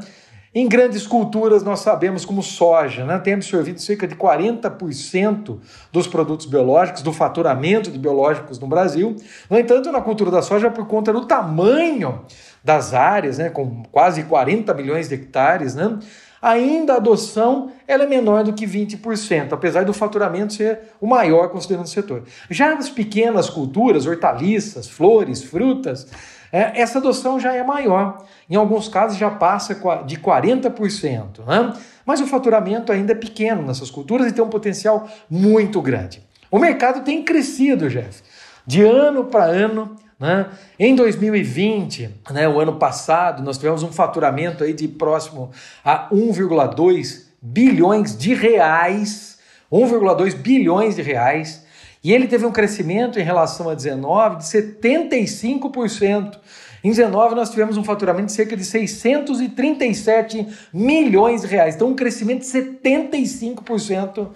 Em 0.53 0.69
grandes 0.69 1.05
culturas, 1.05 1.63
nós 1.63 1.81
sabemos 1.81 2.23
como 2.23 2.41
soja 2.41 3.03
né, 3.03 3.19
tem 3.19 3.33
absorvido 3.33 3.81
cerca 3.81 4.07
de 4.07 4.15
40% 4.15 5.59
dos 5.91 6.07
produtos 6.07 6.45
biológicos, 6.45 7.01
do 7.01 7.11
faturamento 7.11 7.91
de 7.91 7.99
biológicos 7.99 8.57
no 8.57 8.67
Brasil. 8.67 9.17
No 9.49 9.59
entanto, 9.59 9.91
na 9.91 9.99
cultura 9.99 10.31
da 10.31 10.41
soja, 10.41 10.71
por 10.71 10.87
conta 10.87 11.11
do 11.11 11.25
tamanho 11.25 12.21
das 12.63 12.93
áreas, 12.93 13.37
né, 13.37 13.49
com 13.49 13.83
quase 13.91 14.23
40 14.23 14.73
milhões 14.73 15.09
de 15.09 15.15
hectares, 15.15 15.75
né, 15.75 15.99
ainda 16.41 16.93
a 16.93 16.97
adoção 16.97 17.69
ela 17.85 18.03
é 18.03 18.07
menor 18.07 18.45
do 18.45 18.53
que 18.53 18.65
20%, 18.65 19.51
apesar 19.51 19.83
do 19.83 19.91
faturamento 19.91 20.53
ser 20.53 20.79
o 21.01 21.05
maior 21.05 21.49
considerando 21.49 21.87
o 21.87 21.89
setor. 21.89 22.23
Já 22.49 22.73
nas 22.73 22.89
pequenas 22.89 23.49
culturas, 23.49 24.05
hortaliças, 24.05 24.87
flores, 24.87 25.43
frutas, 25.43 26.07
é, 26.51 26.81
essa 26.81 26.99
adoção 26.99 27.39
já 27.39 27.53
é 27.53 27.63
maior. 27.63 28.23
Em 28.49 28.55
alguns 28.55 28.87
casos 28.87 29.17
já 29.17 29.29
passa 29.29 29.73
de 30.05 30.17
40%. 30.17 31.45
Né? 31.45 31.73
Mas 32.05 32.21
o 32.21 32.27
faturamento 32.27 32.91
ainda 32.91 33.11
é 33.11 33.15
pequeno 33.15 33.61
nessas 33.61 33.89
culturas 33.89 34.27
e 34.27 34.31
tem 34.31 34.43
um 34.43 34.49
potencial 34.49 35.07
muito 35.29 35.81
grande. 35.81 36.23
O 36.51 36.59
mercado 36.59 37.03
tem 37.03 37.23
crescido, 37.23 37.89
Jeff, 37.89 38.21
de 38.65 38.83
ano 38.83 39.25
para 39.25 39.45
ano. 39.45 39.95
Né? 40.19 40.45
Em 40.79 40.95
2020, 40.95 42.09
né, 42.31 42.47
o 42.47 42.59
ano 42.59 42.75
passado, 42.75 43.43
nós 43.43 43.57
tivemos 43.57 43.83
um 43.83 43.91
faturamento 43.91 44.63
aí 44.63 44.73
de 44.73 44.87
próximo 44.87 45.51
a 45.83 46.07
1,2 46.09 47.25
bilhões 47.41 48.17
de 48.17 48.33
reais. 48.33 49.37
1,2 49.71 50.35
bilhões 50.35 50.95
de 50.95 51.01
reais. 51.01 51.64
E 52.05 52.13
ele 52.13 52.27
teve 52.27 52.45
um 52.45 52.51
crescimento 52.51 53.19
em 53.19 53.23
relação 53.23 53.67
a 53.67 53.73
19 53.73 54.35
de 54.37 54.43
75%. 54.43 56.37
Em 56.83 56.89
19 56.91 57.33
nós 57.33 57.49
tivemos 57.49 57.77
um 57.77 57.83
faturamento 57.83 58.27
de 58.27 58.33
cerca 58.33 58.55
de 58.55 58.63
637 58.63 60.47
milhões 60.71 61.41
de 61.41 61.47
reais. 61.47 61.73
Então 61.73 61.87
um 61.87 61.95
crescimento 61.95 62.41
de 62.41 62.45
75% 62.45 64.27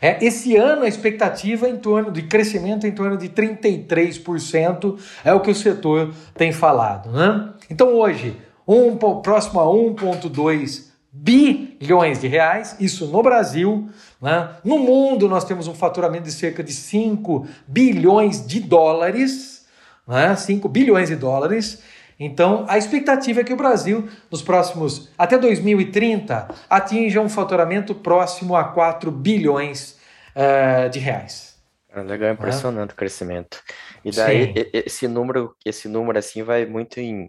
é, 0.00 0.24
esse 0.24 0.54
ano 0.54 0.84
a 0.84 0.88
expectativa 0.88 1.66
é 1.66 1.70
em 1.70 1.76
torno 1.76 2.12
de 2.12 2.22
crescimento 2.22 2.86
em 2.86 2.92
torno 2.92 3.16
de 3.16 3.30
33% 3.30 4.96
é 5.24 5.34
o 5.34 5.40
que 5.40 5.50
o 5.50 5.54
setor 5.56 6.14
tem 6.36 6.52
falado. 6.52 7.10
Né? 7.10 7.48
Então 7.68 7.94
hoje, 7.94 8.36
um, 8.66 8.96
próximo 8.96 9.58
a 9.58 9.64
1,2 9.64 10.85
bilhões 11.18 12.20
de 12.20 12.28
reais, 12.28 12.76
isso 12.78 13.06
no 13.06 13.22
Brasil. 13.22 13.88
Né? 14.20 14.50
No 14.62 14.78
mundo 14.78 15.28
nós 15.28 15.44
temos 15.44 15.66
um 15.66 15.74
faturamento 15.74 16.24
de 16.24 16.32
cerca 16.32 16.62
de 16.62 16.72
5 16.72 17.46
bilhões 17.66 18.46
de 18.46 18.60
dólares, 18.60 19.66
né? 20.06 20.36
5 20.36 20.68
bilhões 20.68 21.08
de 21.08 21.16
dólares. 21.16 21.82
Então, 22.18 22.64
a 22.68 22.78
expectativa 22.78 23.40
é 23.40 23.44
que 23.44 23.52
o 23.52 23.56
Brasil, 23.56 24.08
nos 24.30 24.40
próximos, 24.40 25.10
até 25.18 25.36
2030, 25.36 26.48
atinja 26.68 27.20
um 27.20 27.28
faturamento 27.28 27.94
próximo 27.94 28.56
a 28.56 28.64
4 28.64 29.10
bilhões 29.10 29.98
uh, 30.34 30.88
de 30.88 30.98
reais. 30.98 31.56
É 31.90 32.00
legal, 32.02 32.30
impressionante 32.30 32.92
o 32.92 32.96
crescimento. 32.96 33.62
E 34.04 34.10
daí, 34.10 34.46
Sim. 34.46 34.70
esse 34.72 35.08
número, 35.08 35.54
esse 35.64 35.88
número 35.88 36.18
assim 36.18 36.42
vai 36.42 36.64
muito 36.64 37.00
em, 37.00 37.28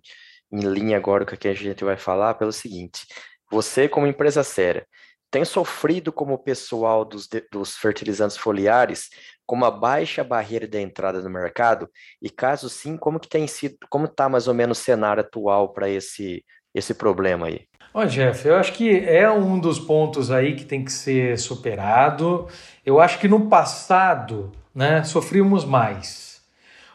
em 0.52 0.60
linha 0.60 0.98
agora 0.98 1.26
com 1.26 1.36
o 1.36 1.38
que 1.38 1.48
a 1.48 1.54
gente 1.54 1.84
vai 1.84 1.98
falar, 1.98 2.36
pelo 2.36 2.52
seguinte: 2.52 3.06
você, 3.50 3.88
como 3.88 4.08
empresa 4.08 4.44
séria, 4.44 4.86
tem 5.30 5.44
sofrido 5.44 6.12
como 6.12 6.38
pessoal 6.38 7.04
dos, 7.04 7.28
dos 7.52 7.76
fertilizantes 7.76 8.38
foliares 8.38 9.10
com 9.46 9.56
uma 9.56 9.70
baixa 9.70 10.24
barreira 10.24 10.68
de 10.68 10.80
entrada 10.80 11.22
no 11.22 11.30
mercado? 11.30 11.90
E 12.22 12.30
caso 12.30 12.70
sim, 12.70 12.98
como 12.98 13.20
que 13.20 13.28
tem 13.28 13.46
sido, 13.48 13.78
como 13.90 14.06
está 14.06 14.30
mais 14.30 14.48
ou 14.48 14.54
menos 14.54 14.80
o 14.80 14.84
cenário 14.84 15.22
atual 15.22 15.74
para 15.74 15.90
esse, 15.90 16.44
esse 16.74 16.94
problema 16.94 17.48
aí? 17.48 17.68
Ó, 17.94 18.06
Jeff, 18.06 18.48
eu 18.48 18.56
acho 18.56 18.74
que 18.74 19.00
é 19.00 19.30
um 19.30 19.60
dos 19.60 19.80
pontos 19.80 20.32
aí 20.32 20.56
que 20.56 20.64
tem 20.64 20.86
que 20.86 20.92
ser 20.92 21.38
superado. 21.38 22.48
Eu 22.86 23.00
acho 23.00 23.20
que 23.20 23.28
no 23.28 23.48
passado, 23.50 24.52
né, 24.74 25.04
sofríamos 25.04 25.66
mais. 25.66 26.42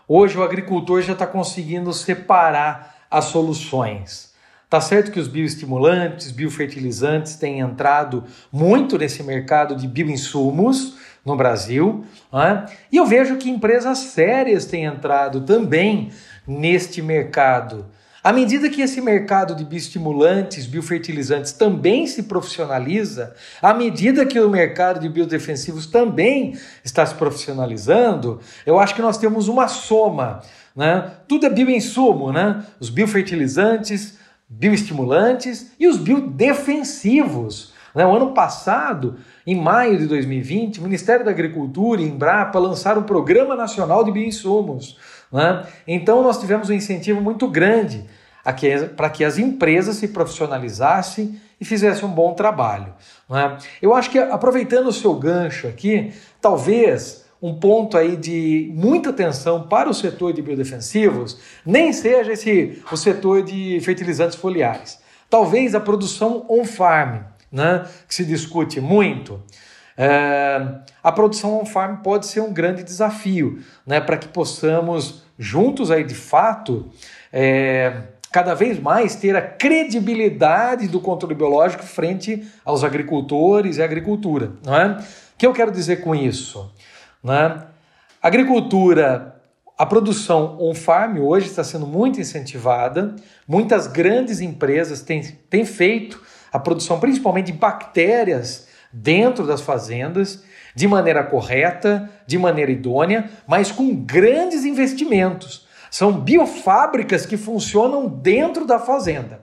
Hoje 0.06 0.38
o 0.38 0.42
agricultor 0.42 1.02
já 1.02 1.12
está 1.12 1.26
conseguindo 1.26 1.92
separar 1.92 3.06
as 3.10 3.26
soluções. 3.26 4.31
Tá 4.72 4.80
certo 4.80 5.11
que 5.11 5.20
os 5.20 5.28
bioestimulantes, 5.28 6.30
biofertilizantes 6.30 7.37
têm 7.37 7.61
entrado 7.61 8.24
muito 8.50 8.96
nesse 8.96 9.22
mercado 9.22 9.76
de 9.76 9.87
bioinsumos 9.87 10.94
no 11.22 11.37
Brasil, 11.37 12.06
né? 12.32 12.64
e 12.90 12.96
eu 12.96 13.04
vejo 13.04 13.37
que 13.37 13.50
empresas 13.50 13.98
sérias 13.98 14.64
têm 14.64 14.87
entrado 14.87 15.42
também 15.42 16.11
neste 16.46 17.02
mercado. 17.02 17.85
À 18.24 18.32
medida 18.32 18.70
que 18.70 18.80
esse 18.80 18.98
mercado 19.02 19.54
de 19.54 19.62
bioestimulantes, 19.62 20.64
biofertilizantes 20.64 21.52
também 21.52 22.06
se 22.06 22.22
profissionaliza, 22.22 23.35
à 23.61 23.74
medida 23.74 24.24
que 24.24 24.40
o 24.40 24.48
mercado 24.48 25.00
de 25.00 25.08
biodefensivos 25.11 25.85
também 25.85 26.58
está 26.82 27.04
se 27.04 27.14
profissionalizando, 27.16 28.40
eu 28.64 28.80
acho 28.80 28.94
que 28.94 29.02
nós 29.02 29.18
temos 29.18 29.48
uma 29.48 29.68
soma. 29.68 30.40
Né? 30.74 31.12
Tudo 31.28 31.44
é 31.44 31.50
bioinsumo, 31.50 32.32
né? 32.32 32.64
os 32.80 32.88
biofertilizantes, 32.88 34.21
bioestimulantes 34.58 35.72
e 35.78 35.86
os 35.86 35.96
biodefensivos. 35.96 37.72
Né? 37.94 38.06
O 38.06 38.14
ano 38.14 38.32
passado, 38.32 39.16
em 39.46 39.54
maio 39.54 39.98
de 39.98 40.06
2020, 40.06 40.80
o 40.80 40.82
Ministério 40.82 41.24
da 41.24 41.30
Agricultura 41.30 42.00
e 42.00 42.08
Embrapa 42.08 42.58
lançaram 42.58 43.02
um 43.02 43.04
Programa 43.04 43.56
Nacional 43.56 44.04
de 44.04 44.12
Bioinsumos. 44.12 44.98
Né? 45.32 45.66
Então, 45.86 46.22
nós 46.22 46.38
tivemos 46.38 46.68
um 46.68 46.74
incentivo 46.74 47.20
muito 47.20 47.48
grande 47.48 48.04
para 48.96 49.08
que 49.08 49.24
as 49.24 49.38
empresas 49.38 49.96
se 49.96 50.08
profissionalizassem 50.08 51.40
e 51.60 51.64
fizessem 51.64 52.04
um 52.04 52.12
bom 52.12 52.34
trabalho. 52.34 52.92
Né? 53.30 53.56
Eu 53.80 53.94
acho 53.94 54.10
que, 54.10 54.18
aproveitando 54.18 54.88
o 54.88 54.92
seu 54.92 55.14
gancho 55.14 55.66
aqui, 55.68 56.12
talvez 56.40 57.21
um 57.42 57.55
ponto 57.55 57.98
aí 57.98 58.16
de 58.16 58.70
muita 58.72 59.11
atenção 59.11 59.66
para 59.66 59.90
o 59.90 59.94
setor 59.94 60.33
de 60.33 60.40
biodefensivos 60.40 61.38
nem 61.66 61.92
seja 61.92 62.33
esse 62.33 62.81
o 62.90 62.96
setor 62.96 63.42
de 63.42 63.81
fertilizantes 63.81 64.37
foliares. 64.37 65.00
Talvez 65.28 65.74
a 65.74 65.81
produção 65.81 66.46
on-farm, 66.48 67.22
né, 67.50 67.85
que 68.07 68.14
se 68.14 68.24
discute 68.24 68.81
muito. 68.81 69.42
É, 69.96 70.62
a 71.02 71.11
produção 71.11 71.59
on-farm 71.59 71.96
pode 71.96 72.26
ser 72.26 72.40
um 72.40 72.52
grande 72.52 72.85
desafio 72.85 73.61
né, 73.85 74.00
para 74.00 74.16
que 74.16 74.28
possamos, 74.28 75.24
juntos 75.38 75.90
aí 75.90 76.05
de 76.05 76.14
fato, 76.14 76.90
é, 77.33 78.02
cada 78.31 78.55
vez 78.55 78.78
mais 78.78 79.16
ter 79.16 79.35
a 79.37 79.42
credibilidade 79.42 80.87
do 80.87 81.00
controle 81.00 81.35
biológico 81.35 81.83
frente 81.83 82.46
aos 82.64 82.85
agricultores 82.85 83.76
e 83.76 83.83
à 83.83 83.85
agricultura. 83.85 84.52
Não 84.64 84.74
é? 84.74 84.87
O 85.35 85.38
que 85.38 85.46
eu 85.46 85.52
quero 85.52 85.72
dizer 85.72 86.02
com 86.02 86.14
isso? 86.14 86.72
Né? 87.22 87.62
Agricultura 88.20 89.40
A 89.78 89.87
produção 89.87 90.56
on-farm 90.61 91.18
hoje 91.18 91.46
está 91.46 91.64
sendo 91.64 91.87
muito 91.87 92.20
incentivada, 92.20 93.16
muitas 93.48 93.87
grandes 93.87 94.40
empresas 94.40 95.02
têm, 95.02 95.22
têm 95.48 95.64
feito 95.64 96.20
a 96.52 96.58
produção 96.58 97.00
principalmente 97.00 97.46
de 97.46 97.52
bactérias 97.54 98.68
dentro 98.92 99.46
das 99.46 99.61
fazendas 99.61 100.44
de 100.74 100.87
maneira 100.87 101.24
correta, 101.24 102.11
de 102.26 102.38
maneira 102.38 102.70
idônea, 102.70 103.30
mas 103.46 103.72
com 103.72 103.94
grandes 103.94 104.64
investimentos. 104.64 105.66
São 105.90 106.12
biofábricas 106.12 107.26
que 107.26 107.37
funcionam 107.37 108.08
dentro 108.08 108.64
da 108.64 108.78
fazenda. 108.78 109.40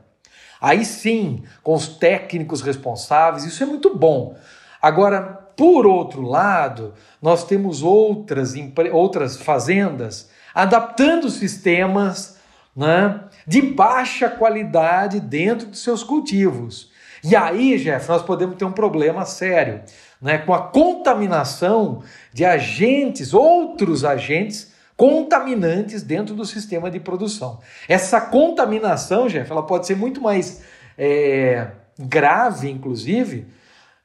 Aí 0.62 0.84
sim, 0.84 1.44
com 1.64 1.74
os 1.74 1.88
técnicos 1.88 2.62
responsáveis, 2.62 3.46
isso 3.46 3.62
é 3.62 3.66
muito 3.66 3.96
bom. 3.96 4.36
Agora, 4.82 5.49
por 5.60 5.86
outro 5.86 6.22
lado, 6.22 6.94
nós 7.22 7.44
temos 7.44 7.84
outras, 7.84 8.54
outras 8.94 9.36
fazendas 9.36 10.30
adaptando 10.56 11.30
sistemas 11.30 12.38
né, 12.74 13.26
de 13.46 13.62
baixa 13.62 14.30
qualidade 14.30 15.20
dentro 15.20 15.68
de 15.68 15.78
seus 15.78 16.02
cultivos. 16.02 16.90
E 17.22 17.36
aí, 17.36 17.78
Jeff, 17.78 18.08
nós 18.08 18.22
podemos 18.22 18.56
ter 18.56 18.64
um 18.64 18.72
problema 18.72 19.26
sério 19.26 19.82
né, 20.22 20.38
com 20.38 20.54
a 20.54 20.62
contaminação 20.62 22.04
de 22.32 22.46
agentes, 22.46 23.34
outros 23.34 24.06
agentes 24.06 24.72
contaminantes 24.96 26.04
dentro 26.04 26.34
do 26.36 26.46
sistema 26.46 26.90
de 26.90 27.02
produção. 27.02 27.60
Essa 27.90 28.22
contaminação, 28.22 29.28
Jeff, 29.28 29.52
ela 29.52 29.64
pode 29.64 29.86
ser 29.86 29.98
muito 29.98 30.22
mais 30.22 30.64
é, 30.98 31.72
grave, 32.00 32.70
inclusive, 32.70 33.59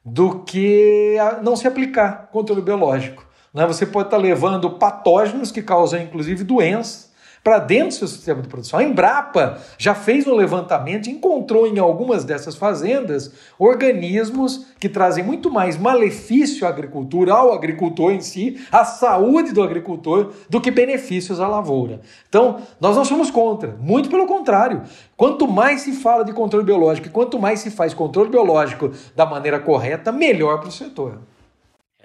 do 0.05 0.43
que 0.43 1.15
não 1.41 1.55
se 1.55 1.67
aplicar 1.67 2.29
controle 2.31 2.61
biológico. 2.61 3.25
Né? 3.53 3.65
Você 3.65 3.85
pode 3.85 4.07
estar 4.07 4.17
levando 4.17 4.69
patógenos 4.71 5.51
que 5.51 5.63
causam, 5.63 6.01
inclusive, 6.01 6.43
doenças 6.43 7.04
para 7.45 7.59
dentro 7.59 7.89
do 7.89 7.93
seu 7.93 8.07
sistema 8.07 8.41
de 8.41 8.47
produção. 8.47 8.79
A 8.79 8.83
Embrapa 8.83 9.61
já 9.77 9.93
fez 9.93 10.25
um 10.25 10.33
levantamento 10.33 11.05
e 11.05 11.11
encontrou 11.11 11.67
em 11.67 11.77
algumas 11.77 12.23
dessas 12.23 12.55
fazendas 12.55 13.31
organismos 13.59 14.65
que 14.79 14.89
trazem 14.89 15.23
muito 15.23 15.51
mais 15.51 15.77
malefício 15.77 16.65
à 16.65 16.69
agricultura, 16.69 17.35
ao 17.35 17.53
agricultor 17.53 18.13
em 18.13 18.19
si, 18.19 18.59
à 18.71 18.83
saúde 18.83 19.53
do 19.53 19.61
agricultor, 19.61 20.33
do 20.49 20.59
que 20.59 20.71
benefícios 20.71 21.39
à 21.39 21.47
lavoura. 21.47 22.01
Então, 22.27 22.63
nós 22.81 22.95
não 22.95 23.05
somos 23.05 23.29
contra, 23.29 23.77
muito 23.79 24.09
pelo 24.09 24.25
contrário. 24.25 24.81
Quanto 25.15 25.47
mais 25.47 25.81
se 25.81 25.91
fala 25.91 26.25
de 26.25 26.33
controle 26.33 26.65
biológico 26.65 27.09
e 27.09 27.11
quanto 27.11 27.37
mais 27.37 27.59
se 27.59 27.69
faz 27.69 27.93
controle 27.93 28.31
biológico 28.31 28.91
da 29.15 29.23
maneira 29.23 29.59
correta, 29.59 30.11
melhor 30.11 30.59
para 30.61 30.69
o 30.69 30.71
setor. 30.71 31.19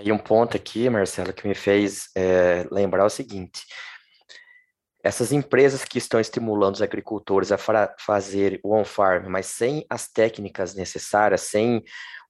E 0.03 0.13
um 0.13 0.19
ponto 0.19 0.55
aqui, 0.55 0.89
Marcelo, 0.91 1.33
que 1.33 1.49
me 1.49 1.55
fez 1.55 2.11
é, 2.15 2.67
lembrar 2.71 3.07
o 3.07 3.11
seguinte: 3.11 3.63
essas 5.03 5.33
empresas 5.33 5.85
que 5.85 5.99
estão 5.99 6.21
estimulando 6.21 6.75
os 6.75 6.83
agricultores 6.83 7.51
a 7.53 7.59
fazer 7.99 8.61
o 8.63 8.75
on-farm, 8.75 9.27
mas 9.29 9.47
sem 9.47 9.85
as 9.89 10.09
técnicas 10.09 10.75
necessárias, 10.75 11.43
sem 11.43 11.83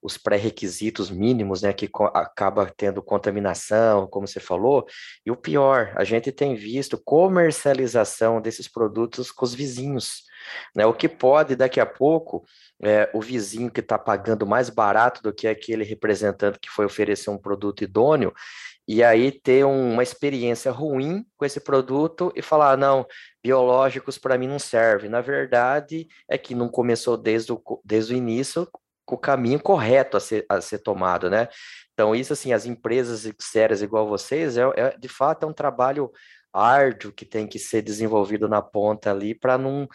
os 0.02 0.16
pré-requisitos 0.16 1.10
mínimos, 1.10 1.62
né, 1.62 1.72
que 1.72 1.88
acaba 2.14 2.72
tendo 2.74 3.02
contaminação, 3.02 4.06
como 4.06 4.26
você 4.26 4.40
falou, 4.40 4.86
e 5.26 5.30
o 5.30 5.36
pior, 5.36 5.92
a 5.94 6.04
gente 6.04 6.32
tem 6.32 6.54
visto 6.54 7.00
comercialização 7.04 8.40
desses 8.40 8.66
produtos 8.66 9.30
com 9.30 9.44
os 9.44 9.54
vizinhos, 9.54 10.22
né, 10.74 10.86
o 10.86 10.94
que 10.94 11.08
pode 11.08 11.54
daqui 11.54 11.80
a 11.80 11.86
pouco 11.86 12.44
é, 12.82 13.10
o 13.12 13.20
vizinho 13.20 13.70
que 13.70 13.80
está 13.80 13.98
pagando 13.98 14.46
mais 14.46 14.70
barato 14.70 15.22
do 15.22 15.34
que 15.34 15.46
aquele 15.46 15.84
representante 15.84 16.58
que 16.58 16.70
foi 16.70 16.86
oferecer 16.86 17.28
um 17.28 17.36
produto 17.36 17.84
idôneo, 17.84 18.32
e 18.88 19.02
aí 19.02 19.30
ter 19.30 19.64
uma 19.64 20.02
experiência 20.02 20.70
ruim 20.72 21.24
com 21.36 21.44
esse 21.44 21.60
produto 21.60 22.32
e 22.34 22.42
falar, 22.42 22.76
não, 22.76 23.06
biológicos 23.42 24.18
para 24.18 24.36
mim 24.36 24.48
não 24.48 24.58
serve. 24.58 25.08
Na 25.08 25.20
verdade, 25.20 26.08
é 26.28 26.36
que 26.36 26.54
não 26.54 26.68
começou 26.68 27.16
desde 27.16 27.52
o, 27.52 27.62
desde 27.84 28.14
o 28.14 28.16
início 28.16 28.68
o 29.06 29.18
caminho 29.18 29.60
correto 29.60 30.16
a 30.16 30.20
ser, 30.20 30.46
a 30.48 30.60
ser 30.60 30.78
tomado, 30.78 31.28
né? 31.28 31.48
Então, 31.92 32.14
isso, 32.14 32.32
assim, 32.32 32.52
as 32.52 32.64
empresas 32.64 33.28
sérias 33.40 33.82
igual 33.82 34.06
vocês, 34.06 34.56
é, 34.56 34.62
é 34.76 34.96
de 34.96 35.08
fato 35.08 35.44
é 35.44 35.48
um 35.48 35.52
trabalho 35.52 36.10
árduo 36.52 37.12
que 37.12 37.24
tem 37.24 37.46
que 37.46 37.58
ser 37.58 37.82
desenvolvido 37.82 38.48
na 38.48 38.60
ponta 38.60 39.10
ali 39.10 39.34
para 39.34 39.56
não, 39.56 39.88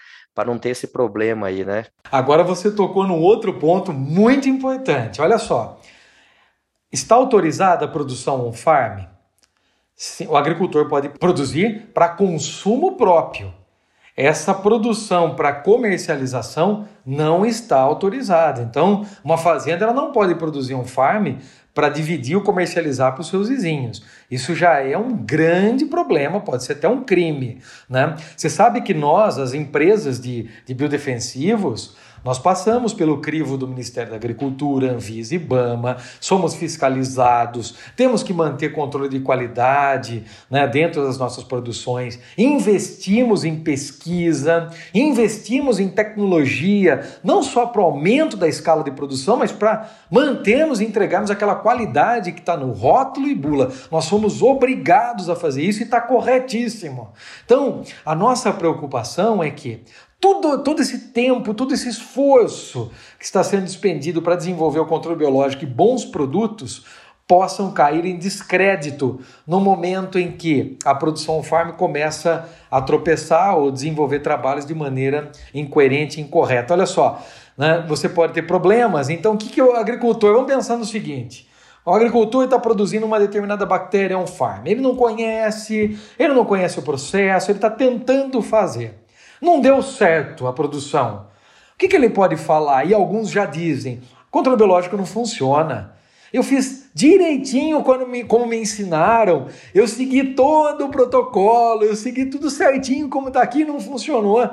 não 0.45 0.58
ter 0.58 0.69
esse 0.69 0.88
problema 0.88 1.48
aí, 1.48 1.65
né? 1.65 1.86
Agora 2.12 2.43
você 2.43 2.71
tocou 2.71 3.06
num 3.06 3.21
outro 3.21 3.60
ponto 3.60 3.91
muito 3.91 4.48
importante. 4.48 5.21
Olha 5.21 5.38
só, 5.38 5.80
Está 6.91 7.15
autorizada 7.15 7.86
a 7.86 7.88
produção 7.88 8.48
on-farm? 8.48 9.06
O 10.28 10.36
agricultor 10.36 10.88
pode 10.88 11.10
produzir 11.10 11.89
para 11.93 12.10
consumo 12.10 12.98
próprio. 12.98 13.54
Essa 14.17 14.54
produção 14.54 15.36
para 15.36 15.52
comercialização 15.52 16.88
não 17.06 17.45
está 17.45 17.80
autorizada. 17.80 18.62
Então, 18.62 19.06
uma 19.24 19.38
fazenda 19.38 19.84
ela 19.84 19.93
não 19.93 20.13
pode 20.13 20.36
produzir 20.36 20.74
um 20.74 20.86
farm 20.86 21.36
para 21.74 21.89
dividir 21.89 22.38
ou 22.38 22.41
comercializar 22.41 23.12
para 23.12 23.21
os 23.21 23.28
seus 23.28 23.50
vizinhos. 23.50 24.02
Isso 24.32 24.56
já 24.56 24.80
é 24.80 24.98
um 24.98 25.13
grande 25.17 25.86
problema, 25.86 26.39
pode 26.39 26.63
ser 26.63 26.74
até 26.74 26.88
um 26.88 27.04
crime. 27.04 27.62
Né? 27.89 28.15
Você 28.38 28.50
sabe 28.50 28.82
que 28.82 28.93
nós, 28.93 29.38
as 29.38 29.54
empresas 29.54 30.17
de, 30.17 30.50
de 30.65 30.74
biodefensivos, 30.74 31.98
nós 32.25 32.39
passamos 32.39 32.91
pelo 32.91 33.19
crivo 33.19 33.55
do 33.55 33.67
Ministério 33.67 34.09
da 34.09 34.15
Agricultura, 34.15 34.91
Anvisa 34.91 35.35
e 35.35 35.38
Bama, 35.38 35.97
somos 36.19 36.55
fiscalizados, 36.55 37.75
temos 37.95 38.23
que 38.23 38.33
manter 38.33 38.73
controle 38.73 39.07
de 39.07 39.19
qualidade 39.19 40.23
né, 40.49 40.67
dentro 40.67 41.03
das 41.03 41.19
nossas 41.19 41.43
produções, 41.43 42.19
investimos 42.35 43.43
em 43.43 43.57
pesquisa, 43.57 44.71
investimos 44.91 45.79
em 45.79 45.88
tecnologia, 45.88 47.07
não 47.23 47.43
só 47.43 47.67
para 47.67 47.83
o 47.83 47.85
aumento 47.85 48.35
da 48.35 48.47
escala 48.47 48.83
de 48.83 48.89
produção, 48.89 49.38
mas 49.38 49.51
para 49.51 49.88
mantermos 50.09 50.81
e 50.81 50.85
entregarmos 50.85 51.29
aquela 51.29 51.53
qualidade 51.53 52.31
que 52.31 52.39
está 52.39 52.57
no 52.57 52.71
rótulo 52.71 53.27
e 53.27 53.35
bula. 53.35 53.71
Nós 53.91 54.05
somos 54.05 54.41
obrigados 54.41 55.29
a 55.29 55.35
fazer 55.35 55.61
isso 55.61 55.81
e 55.81 55.83
está 55.83 56.01
corretíssimo. 56.01 57.13
Então, 57.45 57.83
a 58.03 58.15
nossa 58.15 58.51
preocupação 58.51 59.43
é 59.43 59.51
que 59.51 59.83
tudo, 60.25 60.63
todo 60.63 60.81
esse 60.81 61.09
tempo, 61.09 61.53
todo 61.53 61.71
esse 61.71 61.88
esforço 61.88 62.91
que 63.19 63.25
está 63.25 63.43
sendo 63.43 63.63
despendido 63.65 64.23
para 64.23 64.35
desenvolver 64.35 64.79
o 64.79 64.85
controle 64.88 65.19
biológico 65.19 65.63
e 65.63 65.67
bons 65.67 66.03
produtos 66.03 66.83
possam 67.27 67.71
cair 67.71 68.05
em 68.05 68.17
descrédito 68.17 69.19
no 69.45 69.59
momento 69.59 70.17
em 70.17 70.31
que 70.31 70.79
a 70.83 70.95
produção 70.95 71.43
farm 71.43 71.73
começa 71.73 72.49
a 72.71 72.81
tropeçar 72.81 73.55
ou 73.55 73.69
desenvolver 73.69 74.19
trabalhos 74.21 74.65
de 74.65 74.73
maneira 74.73 75.31
incoerente 75.53 76.19
e 76.19 76.23
incorreta. 76.23 76.73
Olha 76.73 76.88
só, 76.88 77.23
né? 77.55 77.85
você 77.88 78.09
pode 78.09 78.33
ter 78.33 78.47
problemas. 78.47 79.11
Então, 79.11 79.35
o 79.35 79.38
que, 79.38 79.49
que 79.49 79.61
o 79.61 79.75
agricultor? 79.75 80.33
Vamos 80.33 80.51
pensar 80.51 80.75
no 80.75 80.85
seguinte: 80.85 81.47
o 81.85 81.91
agricultor 81.91 82.45
está 82.45 82.57
produzindo 82.57 83.05
uma 83.05 83.19
determinada 83.19 83.63
bactéria 83.63 84.17
on 84.17 84.25
farm. 84.25 84.65
Ele 84.65 84.81
não 84.81 84.95
conhece, 84.95 85.99
ele 86.17 86.33
não 86.33 86.45
conhece 86.45 86.79
o 86.79 86.81
processo, 86.81 87.51
ele 87.51 87.59
está 87.59 87.69
tentando 87.69 88.41
fazer. 88.41 89.04
Não 89.41 89.60
deu 89.60 89.82
certo 89.82 90.48
a 90.48 90.54
produção. 90.54 91.28
O 91.74 91.78
que, 91.78 91.88
que 91.88 91.95
ele 91.95 92.10
pode 92.10 92.38
falar? 92.38 92.86
E 92.86 92.93
alguns 92.93 93.30
já 93.30 93.45
dizem: 93.45 94.02
controle 94.32 94.58
biológico 94.58 94.98
não 94.98 95.06
funciona. 95.06 95.93
Eu 96.32 96.43
fiz 96.43 96.89
direitinho 96.93 97.82
quando 97.82 98.08
me, 98.08 98.24
como 98.24 98.45
me 98.45 98.58
ensinaram, 98.58 99.48
eu 99.74 99.88
segui 99.88 100.34
todo 100.34 100.86
o 100.86 100.89
protocolo, 100.89 101.84
eu 101.84 101.95
segui 101.95 102.26
tudo 102.26 102.50
certinho 102.50 103.08
como 103.08 103.30
está 103.30 103.41
aqui, 103.41 103.63
não 103.63 103.80
funcionou. 103.80 104.50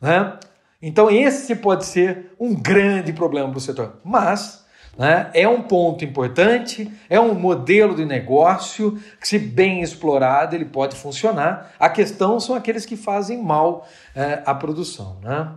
Né? 0.00 0.38
Então, 0.80 1.10
esse 1.10 1.56
pode 1.56 1.86
ser 1.86 2.32
um 2.38 2.54
grande 2.54 3.12
problema 3.12 3.48
para 3.48 3.58
o 3.58 3.60
setor. 3.60 3.94
Mas 4.04 4.63
né? 4.96 5.30
É 5.34 5.48
um 5.48 5.62
ponto 5.62 6.04
importante, 6.04 6.90
é 7.08 7.18
um 7.18 7.34
modelo 7.34 7.94
de 7.94 8.04
negócio 8.04 8.98
que, 9.20 9.26
se 9.26 9.38
bem 9.38 9.82
explorado, 9.82 10.54
ele 10.54 10.64
pode 10.64 10.96
funcionar. 10.96 11.74
A 11.78 11.88
questão 11.88 12.38
são 12.38 12.54
aqueles 12.54 12.86
que 12.86 12.96
fazem 12.96 13.42
mal 13.42 13.86
é, 14.14 14.42
a 14.46 14.54
produção. 14.54 15.18
Né? 15.22 15.52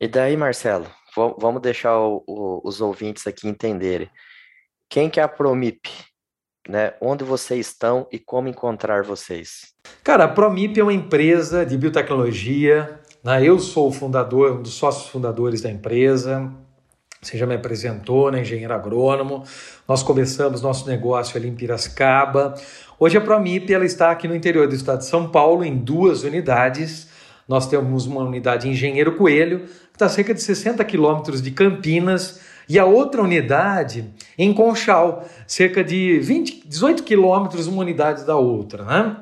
E 0.00 0.08
daí, 0.08 0.36
Marcelo, 0.36 0.86
vamos 1.38 1.60
deixar 1.60 1.98
o, 1.98 2.22
o, 2.26 2.60
os 2.64 2.80
ouvintes 2.80 3.26
aqui 3.26 3.48
entenderem. 3.48 4.08
Quem 4.88 5.10
que 5.10 5.20
é 5.20 5.22
a 5.22 5.28
Promip? 5.28 5.88
Né? 6.68 6.94
Onde 7.00 7.24
vocês 7.24 7.66
estão 7.66 8.06
e 8.10 8.18
como 8.18 8.48
encontrar 8.48 9.02
vocês? 9.02 9.74
Cara, 10.02 10.24
a 10.24 10.28
Promip 10.28 10.78
é 10.78 10.82
uma 10.82 10.92
empresa 10.92 11.66
de 11.66 11.76
biotecnologia. 11.76 13.00
Né? 13.22 13.44
Eu 13.44 13.58
sou 13.58 13.88
o 13.88 13.92
fundador, 13.92 14.52
um 14.52 14.62
dos 14.62 14.74
sócios 14.74 15.08
fundadores 15.08 15.60
da 15.60 15.70
empresa. 15.70 16.50
Você 17.22 17.36
já 17.36 17.44
me 17.46 17.54
apresentou, 17.54 18.30
né, 18.30 18.40
engenheiro 18.40 18.72
agrônomo. 18.72 19.44
Nós 19.86 20.02
começamos 20.02 20.62
nosso 20.62 20.88
negócio 20.88 21.36
ali 21.36 21.48
em 21.48 21.54
Piracicaba. 21.54 22.54
Hoje 22.98 23.18
a 23.18 23.20
Promip 23.20 23.70
ela 23.70 23.84
está 23.84 24.10
aqui 24.10 24.26
no 24.26 24.34
interior 24.34 24.66
do 24.66 24.74
estado 24.74 25.00
de 25.00 25.04
São 25.04 25.28
Paulo 25.28 25.62
em 25.62 25.76
duas 25.76 26.22
unidades. 26.22 27.08
Nós 27.46 27.66
temos 27.66 28.06
uma 28.06 28.22
unidade 28.22 28.66
em 28.66 28.70
Engenheiro 28.72 29.16
Coelho, 29.16 29.66
que 29.66 29.96
está 29.96 30.06
a 30.06 30.08
cerca 30.08 30.32
de 30.32 30.40
60 30.40 30.82
quilômetros 30.86 31.42
de 31.42 31.50
Campinas, 31.50 32.40
e 32.66 32.78
a 32.78 32.86
outra 32.86 33.20
unidade 33.20 34.08
em 34.38 34.54
Conchal, 34.54 35.28
cerca 35.46 35.84
de 35.84 36.18
20, 36.20 36.66
18 36.66 37.02
quilômetros 37.02 37.66
uma 37.66 37.82
unidade 37.82 38.24
da 38.24 38.36
outra. 38.36 38.82
Né? 38.82 39.16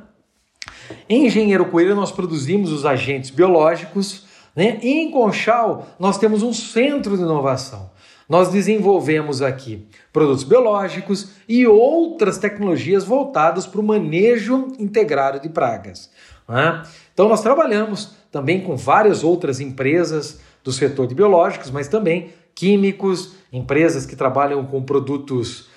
Em 1.08 1.26
Engenheiro 1.26 1.64
Coelho, 1.64 1.96
nós 1.96 2.12
produzimos 2.12 2.70
os 2.70 2.86
agentes 2.86 3.30
biológicos. 3.30 4.27
Né? 4.58 4.76
Em 4.82 5.08
Conchal, 5.12 5.86
nós 6.00 6.18
temos 6.18 6.42
um 6.42 6.52
centro 6.52 7.16
de 7.16 7.22
inovação. 7.22 7.92
Nós 8.28 8.48
desenvolvemos 8.48 9.40
aqui 9.40 9.86
produtos 10.12 10.42
biológicos 10.42 11.28
e 11.48 11.64
outras 11.64 12.38
tecnologias 12.38 13.04
voltadas 13.04 13.68
para 13.68 13.80
o 13.80 13.84
manejo 13.84 14.72
integrado 14.76 15.38
de 15.38 15.48
pragas. 15.48 16.10
Né? 16.48 16.82
Então, 17.14 17.28
nós 17.28 17.40
trabalhamos 17.40 18.16
também 18.32 18.60
com 18.60 18.76
várias 18.76 19.22
outras 19.22 19.60
empresas 19.60 20.40
do 20.64 20.72
setor 20.72 21.06
de 21.06 21.14
biológicos, 21.14 21.70
mas 21.70 21.86
também 21.86 22.30
químicos, 22.52 23.36
empresas 23.52 24.06
que 24.06 24.16
trabalham 24.16 24.66
com 24.66 24.82
produtos 24.82 25.68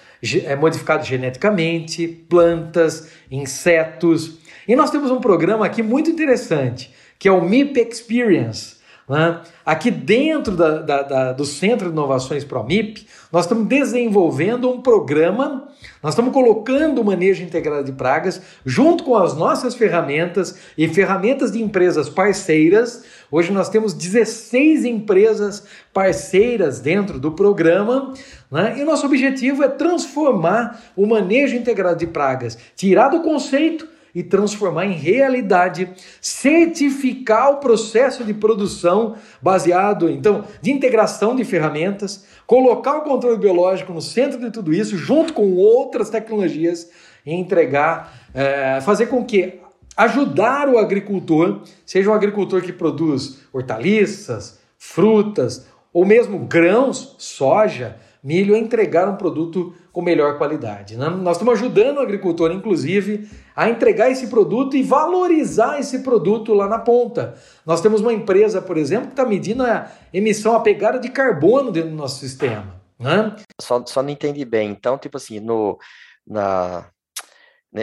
é, 0.43 0.55
modificados 0.55 1.05
geneticamente, 1.05 2.07
plantas, 2.07 3.09
insetos. 3.29 4.39
E 4.67 4.75
nós 4.75 4.89
temos 4.89 5.11
um 5.11 5.21
programa 5.21 5.67
aqui 5.67 5.83
muito 5.83 6.09
interessante, 6.09 6.91
que 7.21 7.27
é 7.27 7.31
o 7.31 7.39
MIP 7.39 7.79
Experience. 7.79 8.77
Né? 9.07 9.41
Aqui 9.63 9.91
dentro 9.91 10.55
da, 10.55 10.79
da, 10.79 11.01
da, 11.03 11.33
do 11.33 11.45
Centro 11.45 11.85
de 11.85 11.93
Inovações 11.93 12.43
ProMIP, 12.43 13.05
nós 13.31 13.45
estamos 13.45 13.67
desenvolvendo 13.67 14.67
um 14.67 14.81
programa, 14.81 15.67
nós 16.01 16.13
estamos 16.13 16.33
colocando 16.33 16.99
o 16.99 17.05
manejo 17.05 17.43
integrado 17.43 17.83
de 17.83 17.91
pragas 17.91 18.41
junto 18.65 19.03
com 19.03 19.15
as 19.15 19.37
nossas 19.37 19.75
ferramentas 19.75 20.57
e 20.75 20.87
ferramentas 20.87 21.51
de 21.51 21.61
empresas 21.61 22.09
parceiras. 22.09 23.03
Hoje 23.29 23.51
nós 23.51 23.69
temos 23.69 23.93
16 23.93 24.83
empresas 24.85 25.63
parceiras 25.93 26.79
dentro 26.79 27.19
do 27.19 27.33
programa, 27.33 28.15
né? 28.49 28.73
e 28.79 28.81
o 28.81 28.85
nosso 28.87 29.05
objetivo 29.05 29.61
é 29.61 29.67
transformar 29.67 30.81
o 30.95 31.05
manejo 31.05 31.55
integrado 31.55 31.99
de 31.99 32.07
pragas, 32.07 32.57
tirar 32.75 33.09
do 33.09 33.21
conceito 33.21 33.87
e 34.13 34.23
transformar 34.23 34.85
em 34.85 34.93
realidade, 34.93 35.89
certificar 36.19 37.51
o 37.51 37.57
processo 37.57 38.23
de 38.23 38.33
produção 38.33 39.15
baseado, 39.41 40.09
então, 40.09 40.45
de 40.61 40.71
integração 40.71 41.35
de 41.35 41.43
ferramentas, 41.43 42.25
colocar 42.45 42.97
o 42.97 43.01
controle 43.01 43.37
biológico 43.37 43.93
no 43.93 44.01
centro 44.01 44.39
de 44.39 44.51
tudo 44.51 44.73
isso, 44.73 44.97
junto 44.97 45.33
com 45.33 45.53
outras 45.53 46.09
tecnologias, 46.09 46.89
e 47.25 47.33
entregar, 47.33 48.13
é, 48.33 48.81
fazer 48.81 49.07
com 49.07 49.23
que 49.23 49.59
ajudar 49.95 50.67
o 50.67 50.77
agricultor, 50.77 51.61
seja 51.85 52.09
um 52.09 52.13
agricultor 52.13 52.61
que 52.61 52.73
produz 52.73 53.41
hortaliças, 53.53 54.59
frutas 54.77 55.67
ou 55.93 56.05
mesmo 56.05 56.39
grãos, 56.39 57.15
soja, 57.17 57.97
milho, 58.23 58.55
a 58.55 58.57
entregar 58.57 59.09
um 59.09 59.15
produto 59.15 59.73
com 59.91 60.01
melhor 60.01 60.37
qualidade. 60.37 60.95
Né? 60.95 61.09
Nós 61.09 61.37
estamos 61.37 61.59
ajudando 61.59 61.97
o 61.97 62.01
agricultor, 62.01 62.51
inclusive, 62.51 63.29
a 63.55 63.69
entregar 63.69 64.09
esse 64.09 64.27
produto 64.27 64.77
e 64.77 64.83
valorizar 64.83 65.79
esse 65.79 65.99
produto 65.99 66.53
lá 66.53 66.67
na 66.67 66.79
ponta. 66.79 67.35
Nós 67.65 67.81
temos 67.81 68.01
uma 68.01 68.13
empresa, 68.13 68.61
por 68.61 68.77
exemplo, 68.77 69.07
que 69.07 69.13
está 69.13 69.25
medindo 69.25 69.63
a 69.63 69.91
emissão, 70.13 70.55
a 70.55 70.59
pegada 70.59 70.99
de 70.99 71.09
carbono 71.09 71.71
dentro 71.71 71.89
do 71.89 71.95
nosso 71.95 72.19
sistema. 72.19 72.81
Né? 72.99 73.35
Só, 73.59 73.83
só 73.85 74.03
não 74.03 74.09
entendi 74.09 74.45
bem. 74.45 74.69
Então, 74.69 74.97
tipo 74.97 75.17
assim, 75.17 75.39
no, 75.39 75.77
na, 76.25 76.85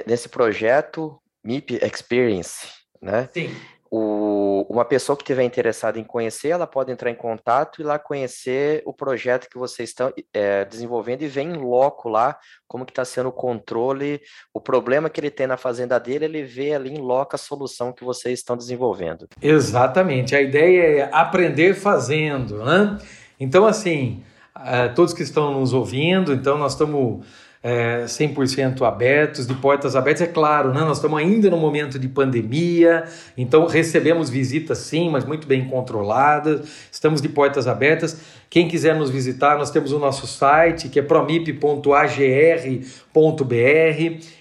nesse 0.06 0.28
projeto 0.28 1.18
MIP 1.44 1.80
Experience, 1.82 2.68
né? 3.02 3.28
Sim 3.32 3.50
o, 3.90 4.66
uma 4.68 4.84
pessoa 4.84 5.16
que 5.16 5.22
estiver 5.22 5.42
interessada 5.42 5.98
em 5.98 6.04
conhecer, 6.04 6.48
ela 6.48 6.66
pode 6.66 6.92
entrar 6.92 7.10
em 7.10 7.14
contato 7.14 7.80
e 7.80 7.84
lá 7.84 7.98
conhecer 7.98 8.82
o 8.84 8.92
projeto 8.92 9.48
que 9.48 9.58
vocês 9.58 9.90
estão 9.90 10.12
é, 10.32 10.64
desenvolvendo 10.64 11.22
e 11.22 11.28
ver 11.28 11.42
em 11.42 11.54
loco 11.54 12.08
lá 12.08 12.38
como 12.66 12.84
que 12.84 12.92
está 12.92 13.04
sendo 13.04 13.30
o 13.30 13.32
controle, 13.32 14.20
o 14.52 14.60
problema 14.60 15.08
que 15.08 15.20
ele 15.20 15.30
tem 15.30 15.46
na 15.46 15.56
fazenda 15.56 15.98
dele, 15.98 16.26
ele 16.26 16.42
vê 16.42 16.74
ali 16.74 16.90
em 16.90 17.00
loco 17.00 17.34
a 17.34 17.38
solução 17.38 17.92
que 17.92 18.04
vocês 18.04 18.38
estão 18.38 18.56
desenvolvendo. 18.56 19.26
Exatamente, 19.40 20.36
a 20.36 20.40
ideia 20.40 20.82
é 20.82 21.10
aprender 21.12 21.74
fazendo, 21.74 22.64
né? 22.64 22.98
Então, 23.40 23.66
assim, 23.66 24.22
é, 24.64 24.88
todos 24.88 25.14
que 25.14 25.22
estão 25.22 25.60
nos 25.60 25.72
ouvindo, 25.72 26.32
então 26.32 26.58
nós 26.58 26.72
estamos 26.72 27.24
é, 27.62 28.04
100% 28.04 28.82
abertos, 28.82 29.46
de 29.46 29.54
portas 29.54 29.96
abertas. 29.96 30.22
É 30.22 30.26
claro, 30.26 30.72
né? 30.72 30.80
nós 30.80 30.98
estamos 30.98 31.18
ainda 31.18 31.50
no 31.50 31.56
momento 31.56 31.98
de 31.98 32.08
pandemia, 32.08 33.04
então 33.36 33.66
recebemos 33.66 34.30
visitas 34.30 34.78
sim, 34.78 35.10
mas 35.10 35.24
muito 35.24 35.46
bem 35.46 35.68
controladas, 35.68 36.68
estamos 36.90 37.20
de 37.20 37.28
portas 37.28 37.66
abertas. 37.66 38.20
Quem 38.50 38.66
quiser 38.66 38.94
nos 38.94 39.10
visitar, 39.10 39.58
nós 39.58 39.70
temos 39.70 39.92
o 39.92 39.98
nosso 39.98 40.26
site, 40.26 40.88
que 40.88 40.98
é 40.98 41.02
promip.agr.br. 41.02 41.94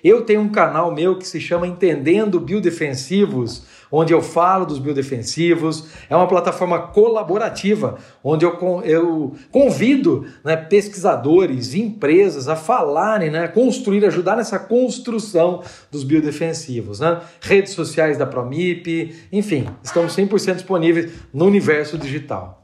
Eu 0.04 0.22
tenho 0.22 0.42
um 0.42 0.50
canal 0.50 0.94
meu 0.94 1.18
que 1.18 1.28
se 1.28 1.42
chama 1.42 1.68
Entendendo 1.68 2.40
Biodefensivos, 2.40 3.66
onde 3.91 4.13
eu 4.13 4.21
falo 4.21 4.65
dos 4.65 4.80
biodefensivos. 4.80 5.88
É 6.10 6.15
uma 6.15 6.28
plataforma 6.28 6.80
colaborativa, 6.80 7.97
onde 8.23 8.45
eu, 8.45 8.82
eu 8.84 9.36
convido 9.52 10.26
né, 10.43 10.56
pesquisadores, 10.56 11.73
empresas 11.73 12.47
a 12.47 12.56
falarem, 12.56 13.30
né, 13.30 13.47
construir, 13.47 14.06
ajudar 14.06 14.36
nessa 14.36 14.60
construção 14.60 15.63
dos 15.91 16.04
biodefensivos. 16.04 17.00
Né? 17.00 17.21
Redes 17.41 17.73
sociais 17.73 18.17
da 18.17 18.26
Promip, 18.26 19.15
enfim, 19.32 19.67
estamos 19.84 20.15
100% 20.15 20.56
disponíveis 20.56 21.12
no 21.34 21.45
universo 21.45 21.97
digital. 21.97 22.58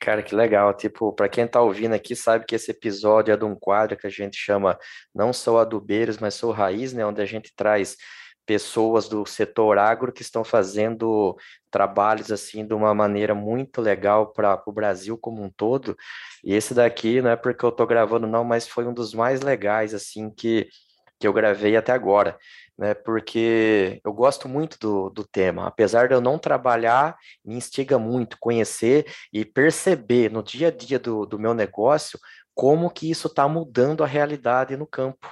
Cara, 0.00 0.22
que 0.22 0.34
legal. 0.34 0.72
Tipo, 0.72 1.12
para 1.12 1.28
quem 1.28 1.46
tá 1.46 1.60
ouvindo 1.60 1.92
aqui, 1.92 2.16
sabe 2.16 2.46
que 2.46 2.54
esse 2.54 2.70
episódio 2.70 3.34
é 3.34 3.36
de 3.36 3.44
um 3.44 3.54
quadro 3.54 3.98
que 3.98 4.06
a 4.06 4.10
gente 4.10 4.34
chama 4.34 4.78
Não 5.14 5.30
Sou 5.30 5.58
Adubeiros, 5.58 6.16
mas 6.16 6.34
Sou 6.34 6.50
Raiz, 6.52 6.94
né? 6.94 7.04
Onde 7.04 7.20
a 7.20 7.26
gente 7.26 7.52
traz 7.54 7.98
pessoas 8.50 9.08
do 9.08 9.24
setor 9.24 9.78
agro 9.78 10.12
que 10.12 10.22
estão 10.22 10.42
fazendo 10.42 11.36
trabalhos 11.70 12.32
assim 12.32 12.66
de 12.66 12.74
uma 12.74 12.92
maneira 12.92 13.32
muito 13.32 13.80
legal 13.80 14.32
para 14.32 14.60
o 14.66 14.72
Brasil 14.72 15.16
como 15.16 15.40
um 15.40 15.48
todo. 15.48 15.96
E 16.42 16.52
esse 16.52 16.74
daqui 16.74 17.22
não 17.22 17.30
é 17.30 17.36
porque 17.36 17.64
eu 17.64 17.68
estou 17.68 17.86
gravando 17.86 18.26
não, 18.26 18.42
mas 18.42 18.66
foi 18.66 18.88
um 18.88 18.92
dos 18.92 19.14
mais 19.14 19.40
legais 19.40 19.94
assim 19.94 20.28
que, 20.30 20.68
que 21.20 21.28
eu 21.28 21.32
gravei 21.32 21.76
até 21.76 21.92
agora 21.92 22.36
né? 22.76 22.92
Porque 22.94 24.00
eu 24.02 24.12
gosto 24.12 24.48
muito 24.48 24.78
do, 24.80 25.10
do 25.10 25.22
tema, 25.22 25.66
apesar 25.68 26.08
de 26.08 26.14
eu 26.14 26.20
não 26.20 26.38
trabalhar, 26.38 27.14
me 27.44 27.54
instiga 27.54 27.98
muito 27.98 28.38
conhecer 28.40 29.06
e 29.30 29.44
perceber 29.44 30.32
no 30.32 30.42
dia 30.42 30.68
a 30.68 30.70
dia 30.70 30.98
do, 30.98 31.26
do 31.26 31.38
meu 31.38 31.52
negócio 31.52 32.18
como 32.54 32.90
que 32.90 33.08
isso 33.10 33.28
está 33.28 33.46
mudando 33.46 34.02
a 34.02 34.06
realidade 34.06 34.76
no 34.76 34.86
campo. 34.86 35.28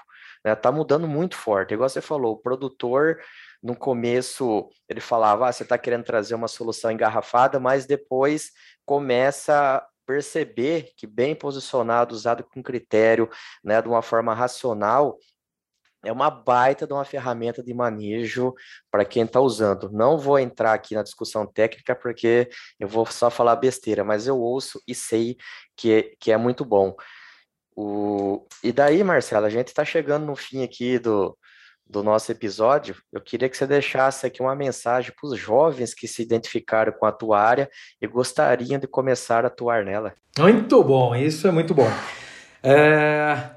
Está 0.53 0.71
né? 0.71 0.79
Mudando 0.79 1.09
muito 1.09 1.37
forte. 1.37 1.75
Igual 1.75 1.89
você 1.89 2.01
falou, 2.01 2.35
o 2.35 2.39
produtor 2.39 3.19
no 3.63 3.77
começo 3.77 4.69
ele 4.89 5.01
falava, 5.01 5.49
ah, 5.49 5.53
você 5.53 5.63
está 5.63 5.77
querendo 5.77 6.05
trazer 6.05 6.35
uma 6.35 6.49
solução 6.49 6.91
engarrafada, 6.91 7.59
mas 7.59 7.87
depois 7.87 8.53
começa 8.85 9.77
a 9.77 9.87
perceber 10.07 10.93
que 10.97 11.07
bem 11.07 11.35
posicionado, 11.35 12.15
usado 12.15 12.45
com 12.45 12.63
critério, 12.63 13.29
né, 13.63 13.83
de 13.83 13.89
uma 13.89 14.01
forma 14.01 14.33
racional, 14.33 15.19
é 16.05 16.13
uma 16.13 16.31
baita 16.31 16.87
de 16.87 16.93
uma 16.93 17.05
ferramenta 17.05 17.63
de 17.63 17.75
manejo 17.75 18.55
para 18.91 19.05
quem 19.05 19.25
está 19.25 19.41
usando. 19.41 19.91
Não 19.91 20.17
vou 20.17 20.39
entrar 20.39 20.73
aqui 20.73 20.95
na 20.95 21.03
discussão 21.03 21.47
técnica 21.47 21.95
porque 21.95 22.49
eu 22.79 22.87
vou 22.87 23.05
só 23.07 23.29
falar 23.31 23.57
besteira, 23.57 24.05
mas 24.05 24.27
eu 24.27 24.39
ouço 24.39 24.81
e 24.87 24.95
sei 24.95 25.37
que 25.77 25.93
é, 25.93 26.03
que 26.21 26.31
é 26.31 26.37
muito 26.37 26.65
bom. 26.65 26.95
O... 27.81 28.45
E 28.65 28.73
daí, 28.73 29.05
Marcelo, 29.05 29.47
a 29.47 29.51
gente 29.51 29.69
está 29.69 29.85
chegando 29.85 30.27
no 30.27 30.35
fim 30.35 30.65
aqui 30.65 30.99
do, 30.99 31.39
do 31.89 32.03
nosso 32.03 32.33
episódio. 32.33 32.97
Eu 33.13 33.21
queria 33.21 33.49
que 33.49 33.57
você 33.57 33.69
deixasse 33.69 34.27
aqui 34.27 34.43
uma 34.43 34.57
mensagem 34.57 35.13
para 35.13 35.31
os 35.31 35.39
jovens 35.39 35.95
que 35.95 36.09
se 36.09 36.21
identificaram 36.21 36.93
com 36.93 37.07
a 37.07 37.13
tua 37.13 37.41
área 37.41 37.71
e 38.03 38.07
gostariam 38.09 38.81
de 38.81 38.89
começar 38.89 39.45
a 39.45 39.47
atuar 39.47 39.85
nela. 39.85 40.13
Muito 40.37 40.83
bom, 40.83 41.15
isso 41.15 41.47
é 41.47 41.53
muito 41.53 41.73
bom. 41.73 41.89
É... 42.65 43.49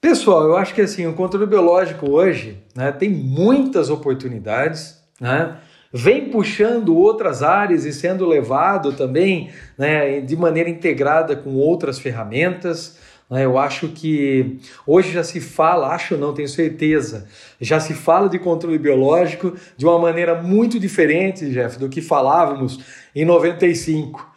Pessoal, 0.00 0.42
eu 0.42 0.56
acho 0.56 0.74
que 0.74 0.80
assim, 0.80 1.06
o 1.06 1.14
controle 1.14 1.46
biológico 1.46 2.10
hoje 2.10 2.60
né, 2.74 2.90
tem 2.90 3.08
muitas 3.08 3.88
oportunidades, 3.88 5.00
né? 5.20 5.60
vem 5.92 6.28
puxando 6.28 6.96
outras 6.96 7.40
áreas 7.40 7.84
e 7.84 7.92
sendo 7.92 8.26
levado 8.26 8.94
também 8.94 9.50
né, 9.78 10.20
de 10.20 10.36
maneira 10.36 10.68
integrada 10.68 11.36
com 11.36 11.54
outras 11.54 12.00
ferramentas. 12.00 12.98
Né? 13.30 13.44
Eu 13.44 13.58
acho 13.58 13.88
que 13.88 14.58
hoje 14.86 15.12
já 15.12 15.24
se 15.24 15.40
fala, 15.40 15.94
acho 15.94 16.16
não, 16.16 16.34
tenho 16.34 16.48
certeza, 16.48 17.28
já 17.60 17.80
se 17.80 17.94
fala 17.94 18.28
de 18.28 18.38
controle 18.38 18.78
biológico 18.78 19.54
de 19.76 19.84
uma 19.84 19.98
maneira 19.98 20.40
muito 20.40 20.78
diferente, 20.78 21.50
Jeff, 21.50 21.78
do 21.78 21.88
que 21.88 22.00
falávamos 22.00 22.80
em 23.14 23.24
95 23.24 24.34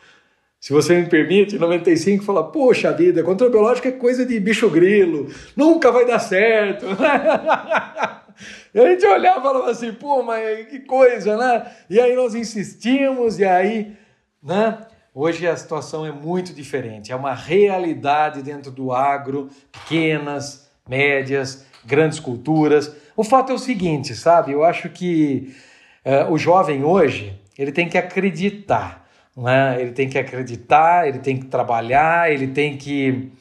se 0.59 0.73
você 0.73 0.95
me 0.95 1.07
permite, 1.07 1.55
em 1.55 1.59
95 1.59 2.25
fala, 2.25 2.51
poxa 2.51 2.91
vida, 2.91 3.23
controle 3.23 3.53
biológico 3.53 3.87
é 3.87 3.91
coisa 3.91 4.25
de 4.25 4.39
bicho 4.39 4.69
grilo, 4.69 5.31
nunca 5.55 5.91
vai 5.91 6.05
dar 6.05 6.19
certo. 6.19 6.85
e 8.73 8.79
a 8.81 8.89
gente 8.89 9.05
olhava 9.05 9.39
e 9.39 9.43
falava 9.43 9.71
assim, 9.71 9.93
pô, 9.93 10.23
mas 10.23 10.67
que 10.67 10.79
coisa, 10.79 11.37
né? 11.37 11.71
E 11.89 11.99
aí 11.99 12.15
nós 12.15 12.35
insistimos, 12.35 13.39
e 13.39 13.45
aí, 13.45 13.93
né? 14.43 14.79
Hoje 15.19 15.47
a 15.47 15.57
situação 15.57 16.05
é 16.05 16.11
muito 16.11 16.53
diferente, 16.53 17.11
é 17.11 17.15
uma 17.15 17.33
realidade 17.33 18.43
dentro 18.43 18.69
do 18.69 18.91
agro, 18.93 19.49
pequenas, 19.71 20.69
médias, 20.87 21.65
grandes 21.83 22.19
culturas, 22.19 22.95
O 23.15 23.23
fato 23.23 23.51
é 23.51 23.55
o 23.55 23.57
seguinte, 23.57 24.13
sabe? 24.13 24.51
Eu 24.51 24.63
acho 24.63 24.89
que 24.89 25.55
uh, 26.05 26.31
o 26.31 26.37
jovem 26.37 26.83
hoje 26.83 27.33
ele 27.57 27.71
tem 27.71 27.89
que 27.89 27.97
acreditar, 27.97 29.09
né? 29.35 29.81
Ele 29.81 29.91
tem 29.91 30.07
que 30.07 30.19
acreditar, 30.19 31.07
ele 31.07 31.17
tem 31.17 31.35
que 31.35 31.47
trabalhar, 31.47 32.31
ele 32.31 32.49
tem 32.49 32.77
que 32.77 33.31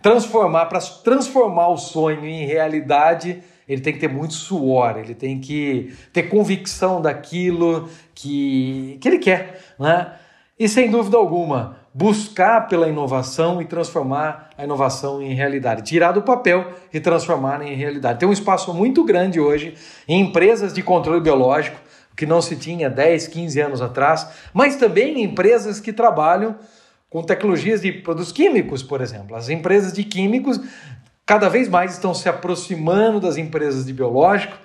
transformar 0.00 0.66
para 0.66 0.78
transformar 0.78 1.66
o 1.66 1.76
sonho 1.76 2.24
em 2.24 2.46
realidade. 2.46 3.42
Ele 3.68 3.80
tem 3.80 3.92
que 3.92 3.98
ter 3.98 4.08
muito 4.08 4.34
suor, 4.34 4.98
ele 4.98 5.16
tem 5.16 5.40
que 5.40 5.92
ter 6.12 6.24
convicção 6.24 7.02
daquilo 7.02 7.88
que, 8.14 8.98
que 9.00 9.08
ele 9.08 9.18
quer, 9.18 9.60
né? 9.80 10.12
E 10.58 10.68
sem 10.68 10.88
dúvida 10.88 11.16
alguma, 11.16 11.78
buscar 11.92 12.68
pela 12.68 12.88
inovação 12.88 13.60
e 13.60 13.64
transformar 13.64 14.50
a 14.56 14.62
inovação 14.62 15.20
em 15.20 15.34
realidade, 15.34 15.82
tirar 15.82 16.12
do 16.12 16.22
papel 16.22 16.72
e 16.92 17.00
transformar 17.00 17.60
em 17.62 17.74
realidade. 17.74 18.20
Tem 18.20 18.28
um 18.28 18.32
espaço 18.32 18.72
muito 18.72 19.04
grande 19.04 19.40
hoje 19.40 19.74
em 20.06 20.20
empresas 20.20 20.72
de 20.72 20.80
controle 20.82 21.20
biológico, 21.20 21.80
que 22.16 22.24
não 22.24 22.40
se 22.40 22.54
tinha 22.54 22.88
10, 22.88 23.26
15 23.26 23.60
anos 23.60 23.82
atrás, 23.82 24.28
mas 24.52 24.76
também 24.76 25.18
em 25.18 25.24
empresas 25.24 25.80
que 25.80 25.92
trabalham 25.92 26.54
com 27.10 27.22
tecnologias 27.22 27.82
de 27.82 27.90
produtos 27.90 28.30
químicos, 28.30 28.82
por 28.82 29.00
exemplo. 29.00 29.34
As 29.34 29.48
empresas 29.48 29.92
de 29.92 30.04
químicos 30.04 30.60
cada 31.26 31.48
vez 31.48 31.68
mais 31.68 31.92
estão 31.92 32.14
se 32.14 32.28
aproximando 32.28 33.18
das 33.18 33.36
empresas 33.36 33.86
de 33.86 33.92
biológico, 33.92 34.56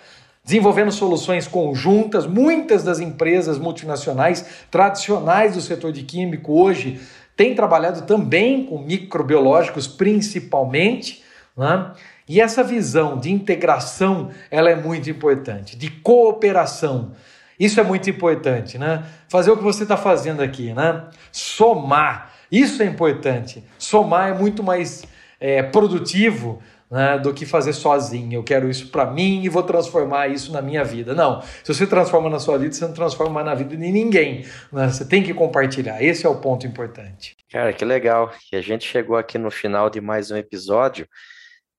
desenvolvendo 0.50 0.92
soluções 0.92 1.48
conjuntas. 1.48 2.26
Muitas 2.26 2.84
das 2.84 3.00
empresas 3.00 3.60
multinacionais 3.60 4.44
tradicionais 4.72 5.54
do 5.54 5.62
setor 5.62 5.92
de 5.92 6.02
químico 6.02 6.60
hoje 6.60 7.00
têm 7.38 7.54
trabalhado 7.54 8.02
também 8.02 8.66
com 8.66 8.80
microbiológicos, 8.80 9.88
principalmente. 9.88 11.24
Né? 11.56 11.92
E 12.28 12.42
essa 12.42 12.64
visão 12.64 13.20
de 13.20 13.32
integração 13.32 14.32
ela 14.50 14.72
é 14.72 14.76
muito 14.76 15.08
importante, 15.08 15.78
de 15.78 15.92
cooperação. 15.92 17.12
Isso 17.60 17.80
é 17.80 17.84
muito 17.84 18.10
importante, 18.10 18.78
né? 18.78 19.04
Fazer 19.28 19.52
o 19.52 19.58
que 19.58 19.64
você 19.64 19.84
está 19.84 19.98
fazendo 19.98 20.42
aqui, 20.42 20.74
né? 20.74 21.04
Somar. 21.30 22.32
Isso 22.50 22.82
é 22.82 22.86
importante. 22.86 23.64
Somar 23.78 24.30
é 24.30 24.34
muito 24.34 24.64
mais 24.64 25.04
é, 25.42 25.62
produtivo 25.62 26.60
né, 26.90 27.20
do 27.20 27.34
que 27.34 27.46
fazer 27.46 27.74
sozinho. 27.74 28.34
Eu 28.34 28.44
quero 28.44 28.70
isso 28.70 28.90
para 28.90 29.06
mim 29.06 29.44
e 29.44 29.50
vou 29.50 29.64
transformar 29.64 30.28
isso 30.28 30.52
na 30.52 30.62
minha 30.62 30.84
vida. 30.84 31.14
Não. 31.14 31.42
Se 31.42 31.74
você 31.74 31.86
transforma 31.86 32.30
na 32.30 32.40
sua 32.40 32.58
vida, 32.58 32.74
você 32.74 32.86
não 32.86 32.94
transforma 32.94 33.44
na 33.44 33.54
vida 33.54 33.76
de 33.76 33.92
ninguém. 33.92 34.46
Né? 34.72 34.88
Você 34.90 35.06
tem 35.06 35.22
que 35.22 35.34
compartilhar. 35.34 36.02
Esse 36.02 36.26
é 36.26 36.30
o 36.30 36.40
ponto 36.40 36.66
importante. 36.66 37.36
Cara, 37.52 37.72
que 37.74 37.86
legal. 37.86 38.32
E 38.52 38.56
a 38.56 38.62
gente 38.62 38.88
chegou 38.88 39.18
aqui 39.18 39.38
no 39.38 39.52
final 39.52 39.90
de 39.90 40.02
mais 40.02 40.32
um 40.32 40.38
episódio. 40.38 41.08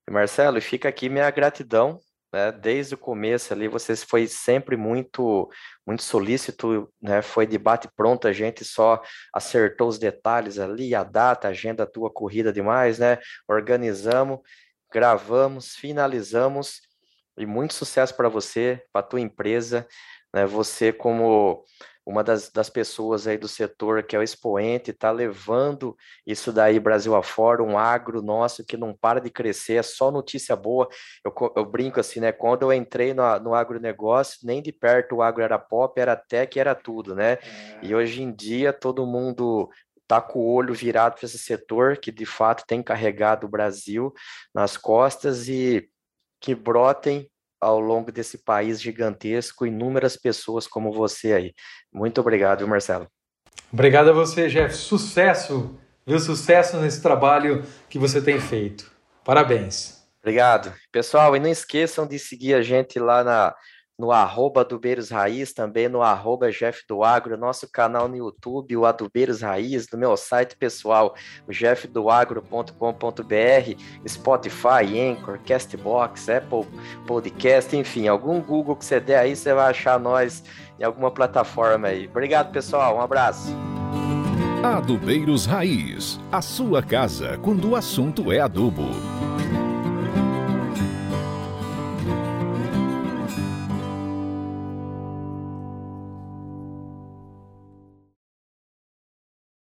Marcelo, 0.09 0.61
fica 0.61 0.89
aqui 0.89 1.09
minha 1.09 1.31
gratidão 1.31 2.01
né, 2.33 2.53
desde 2.53 2.95
o 2.95 2.99
começo 2.99 3.53
ali, 3.53 3.69
você 3.69 3.97
foi 3.97 4.27
sempre 4.27 4.77
muito 4.77 5.51
muito 5.87 6.03
solícito, 6.03 6.89
né, 7.03 7.21
foi 7.21 7.47
debate 7.47 7.89
pronto, 7.97 8.29
a 8.29 8.33
gente 8.33 8.65
só 8.65 9.03
acertou 9.35 9.89
os 9.89 9.99
detalhes 9.99 10.59
ali, 10.59 10.95
a 10.95 11.03
data, 11.03 11.49
a 11.49 11.51
agenda 11.51 11.87
tua 11.87 12.11
corrida 12.11 12.53
demais, 12.53 12.99
né, 12.99 13.19
organizamos, 13.49 14.39
gravamos, 14.93 15.75
finalizamos, 15.77 16.83
e 17.39 17.47
muito 17.47 17.75
sucesso 17.75 18.15
para 18.15 18.29
você, 18.29 18.83
para 18.93 19.03
tua 19.03 19.21
empresa, 19.21 19.87
né, 20.35 20.47
você 20.47 20.93
como 20.93 21.65
uma 22.11 22.25
das, 22.25 22.51
das 22.51 22.69
pessoas 22.69 23.27
aí 23.27 23.39
do 23.39 23.47
setor 23.47 24.03
que 24.03 24.17
é 24.17 24.19
o 24.19 24.23
expoente, 24.23 24.91
está 24.91 25.11
levando 25.11 25.97
isso 26.27 26.53
daí 26.53 26.81
Brasil 26.81 27.15
afora, 27.15 27.63
um 27.63 27.79
agro 27.79 28.21
nosso 28.21 28.65
que 28.65 28.77
não 28.77 28.93
para 28.93 29.21
de 29.21 29.31
crescer, 29.31 29.75
é 29.75 29.83
só 29.83 30.11
notícia 30.11 30.57
boa. 30.57 30.89
Eu, 31.25 31.33
eu 31.57 31.65
brinco 31.65 32.01
assim, 32.01 32.19
né? 32.21 32.33
Quando 32.33 32.63
eu 32.63 32.73
entrei 32.73 33.15
no, 33.15 33.39
no 33.41 33.55
agronegócio, 33.55 34.41
nem 34.43 34.61
de 34.61 34.73
perto 34.73 35.17
o 35.17 35.23
agro 35.23 35.43
era 35.43 35.59
pop, 35.59 35.99
era 36.01 36.17
tech, 36.17 36.59
era 36.59 36.75
tudo, 36.75 37.15
né? 37.15 37.33
É. 37.33 37.39
E 37.83 37.95
hoje 37.95 38.23
em 38.23 38.33
dia 38.33 38.73
todo 38.73 39.07
mundo 39.07 39.71
está 40.11 40.21
com 40.21 40.41
o 40.41 40.53
olho 40.53 40.75
virado 40.75 41.15
para 41.15 41.25
esse 41.25 41.39
setor 41.39 41.97
que 41.97 42.11
de 42.11 42.27
fato 42.27 42.65
tem 42.67 42.83
carregado 42.83 43.47
o 43.47 43.51
Brasil 43.51 44.13
nas 44.53 44.77
costas 44.77 45.49
e 45.49 45.89
que 46.41 46.53
brotem 46.53 47.31
ao 47.61 47.79
longo 47.79 48.11
desse 48.11 48.39
país 48.39 48.81
gigantesco, 48.81 49.67
inúmeras 49.67 50.17
pessoas 50.17 50.67
como 50.67 50.93
você 50.93 51.33
aí. 51.33 51.55
Muito 51.93 52.21
obrigado, 52.21 52.67
Marcelo. 52.67 53.07
Obrigado 53.73 54.11
a 54.11 54.13
você, 54.13 54.49
Jeff. 54.49 54.75
Sucesso, 54.75 55.79
viu? 56.05 56.19
Sucesso 56.19 56.79
nesse 56.79 57.01
trabalho 57.01 57.65
que 57.89 57.99
você 57.99 58.21
tem 58.21 58.41
feito. 58.41 58.91
Parabéns. 59.25 60.03
Obrigado. 60.21 60.75
Pessoal, 60.91 61.37
e 61.37 61.41
não 61.41 61.49
esqueçam 61.49 62.07
de 62.07 62.19
seguir 62.19 62.55
a 62.55 62.63
gente 62.63 62.99
lá 62.99 63.23
na 63.23 63.55
no 64.01 64.11
arroba 64.11 64.63
Adubeiros 64.63 65.11
Raiz, 65.11 65.53
também 65.53 65.87
no 65.87 66.01
arroba 66.01 66.51
Jeff 66.51 66.83
do 66.89 67.05
Agro, 67.05 67.37
nosso 67.37 67.71
canal 67.71 68.09
no 68.09 68.17
YouTube, 68.17 68.75
o 68.75 68.87
Adubeiros 68.87 69.43
Raiz, 69.43 69.87
no 69.93 69.99
meu 69.99 70.17
site 70.17 70.57
pessoal, 70.57 71.15
o 71.47 71.53
jeffdoagro.com.br, 71.53 74.09
Spotify, 74.09 74.99
Anchor, 74.99 75.39
Castbox, 75.47 76.31
Apple 76.31 76.67
Podcast, 77.07 77.77
enfim, 77.77 78.09
algum 78.09 78.41
Google 78.41 78.75
que 78.75 78.87
você 78.87 78.99
der 78.99 79.19
aí, 79.19 79.37
você 79.37 79.53
vai 79.53 79.69
achar 79.69 80.01
nós 80.01 80.43
em 80.79 80.85
alguma 80.85 81.11
plataforma 81.11 81.89
aí. 81.89 82.09
Obrigado, 82.09 82.51
pessoal. 82.51 82.97
Um 82.97 83.03
abraço. 83.03 83.55
Adubeiros 84.65 85.45
Raiz, 85.45 86.19
a 86.33 86.41
sua 86.41 86.83
casa 86.83 87.39
quando 87.43 87.71
o 87.71 87.77
assunto 87.77 88.33
é 88.33 88.41
adubo. 88.41 88.89